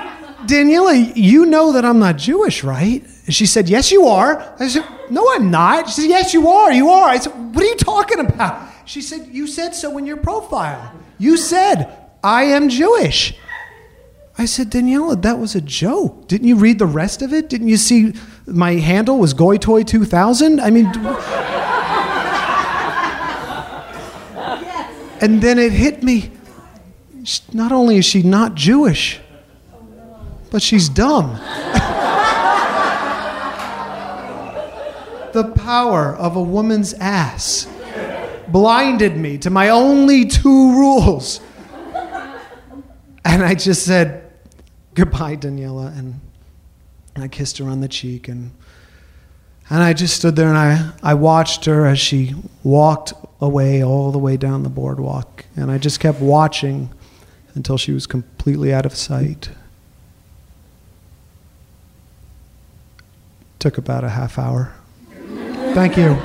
[0.48, 3.04] Daniela, you know that I'm not Jewish, right?
[3.28, 4.54] She said, Yes, you are.
[4.58, 5.88] I said, No, I'm not.
[5.88, 6.72] She said, Yes, you are.
[6.72, 7.08] You are.
[7.08, 8.68] I said, What are you talking about?
[8.84, 10.92] She said, You said so in your profile.
[11.18, 13.36] You said, I am Jewish.
[14.36, 16.26] I said, Daniela, that was a joke.
[16.26, 17.48] Didn't you read the rest of it?
[17.48, 18.14] Didn't you see
[18.46, 20.60] my handle was goitoy2000.
[20.60, 20.86] I mean,
[25.20, 26.32] and then it hit me.
[27.52, 29.20] Not only is she not Jewish,
[30.50, 31.34] but she's dumb.
[35.32, 37.68] the power of a woman's ass
[38.48, 41.40] blinded me to my only two rules.
[43.24, 44.30] And I just said,
[44.94, 45.96] Goodbye, Daniela.
[45.96, 46.20] And
[47.16, 48.28] I kissed her on the cheek.
[48.28, 48.52] And,
[49.68, 54.12] and I just stood there and I, I watched her as she walked away all
[54.12, 55.44] the way down the boardwalk.
[55.56, 56.90] And I just kept watching
[57.54, 59.50] until she was completely out of sight.
[63.58, 64.72] Took about a half hour.
[65.74, 66.18] Thank you.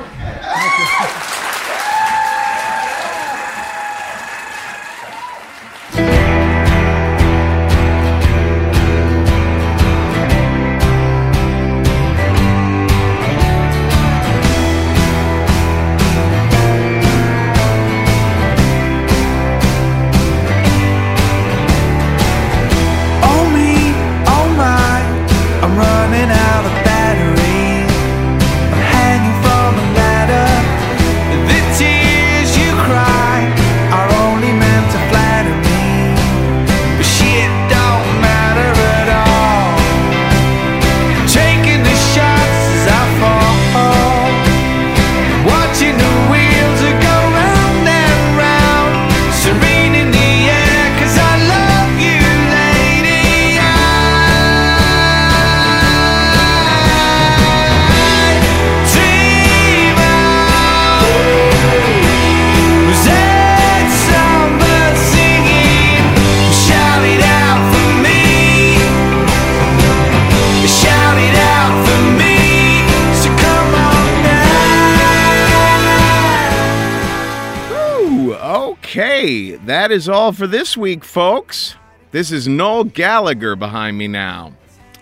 [79.87, 81.77] That is all for this week, folks.
[82.11, 84.51] This is Noel Gallagher behind me now.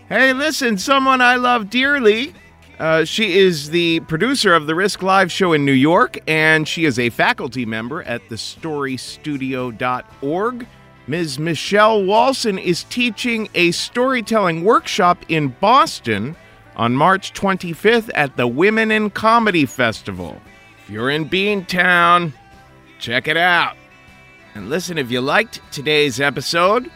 [0.09, 2.35] Hey, listen, someone I love dearly.
[2.77, 6.85] Uh, she is the producer of the Risk Live show in New York, and she
[6.85, 10.67] is a faculty member at thestorystudio.org.
[11.07, 11.39] Ms.
[11.39, 16.35] Michelle Walson is teaching a storytelling workshop in Boston
[16.75, 20.39] on March 25th at the Women in Comedy Festival.
[20.83, 22.33] If you're in Beantown,
[22.99, 23.77] check it out.
[24.55, 26.89] And listen, if you liked today's episode,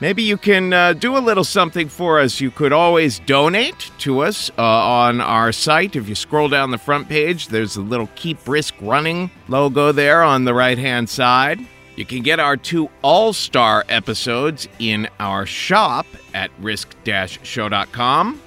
[0.00, 2.40] maybe you can uh, do a little something for us.
[2.40, 5.96] You could always donate to us uh, on our site.
[5.96, 10.22] If you scroll down the front page, there's a little Keep Risk Running logo there
[10.22, 11.58] on the right hand side.
[11.96, 16.96] You can get our two all star episodes in our shop at risk
[17.42, 18.40] show.com.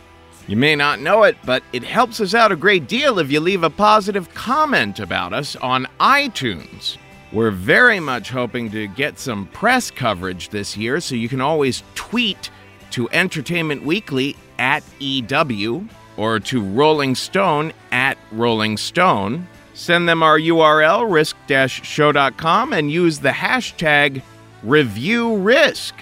[0.47, 3.41] You may not know it, but it helps us out a great deal if you
[3.41, 6.97] leave a positive comment about us on iTunes.
[7.33, 11.81] We're very much hoping to get some press coverage this year, so you can always
[11.95, 12.51] tweet
[12.91, 19.47] to Entertainment Weekly at EW or to Rolling Stone at Rolling Stone.
[19.73, 21.35] Send them our URL, risk
[21.83, 24.21] show.com, and use the hashtag
[24.63, 25.93] ReviewRisk.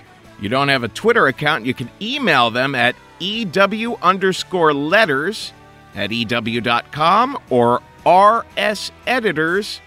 [0.42, 5.54] You don't have a Twitter account, you can email them at EW underscore letters
[5.96, 9.80] at EW.com or RS editors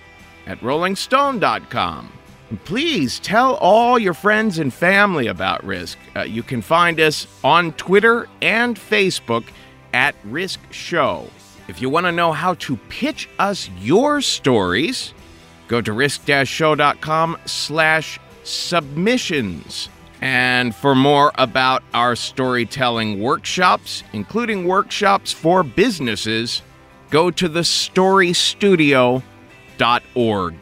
[0.47, 2.13] at rollingstone.com.
[2.51, 5.99] And please tell all your friends and family about Risk.
[6.15, 9.45] Uh, you can find us on Twitter and Facebook
[9.93, 11.29] at Risk Show.
[11.67, 15.15] If you want to know how to pitch us your stories,
[15.67, 19.89] go to risk-show.com slash submissions.
[20.21, 26.63] And for more about our storytelling workshops, including workshops for businesses,
[27.11, 27.49] go to
[29.79, 30.55] thestorystudio.org.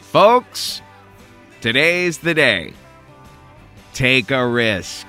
[0.00, 0.82] Folks,
[1.60, 2.72] today's the day.
[3.92, 5.06] Take a risk.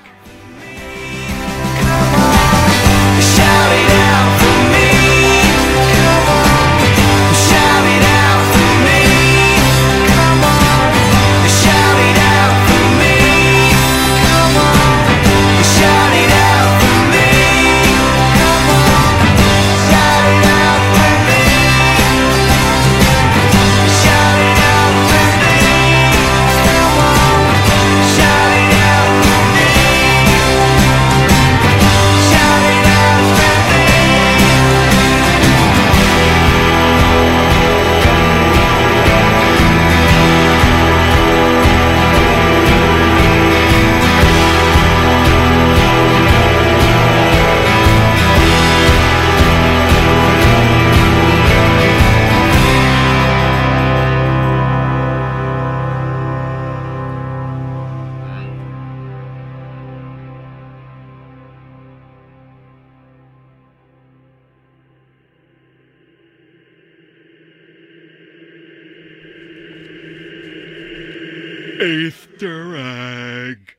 [71.86, 73.76] Easter egg.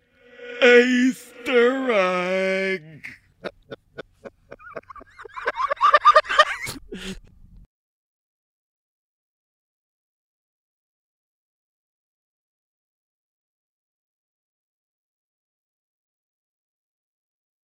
[0.64, 2.87] Easter egg.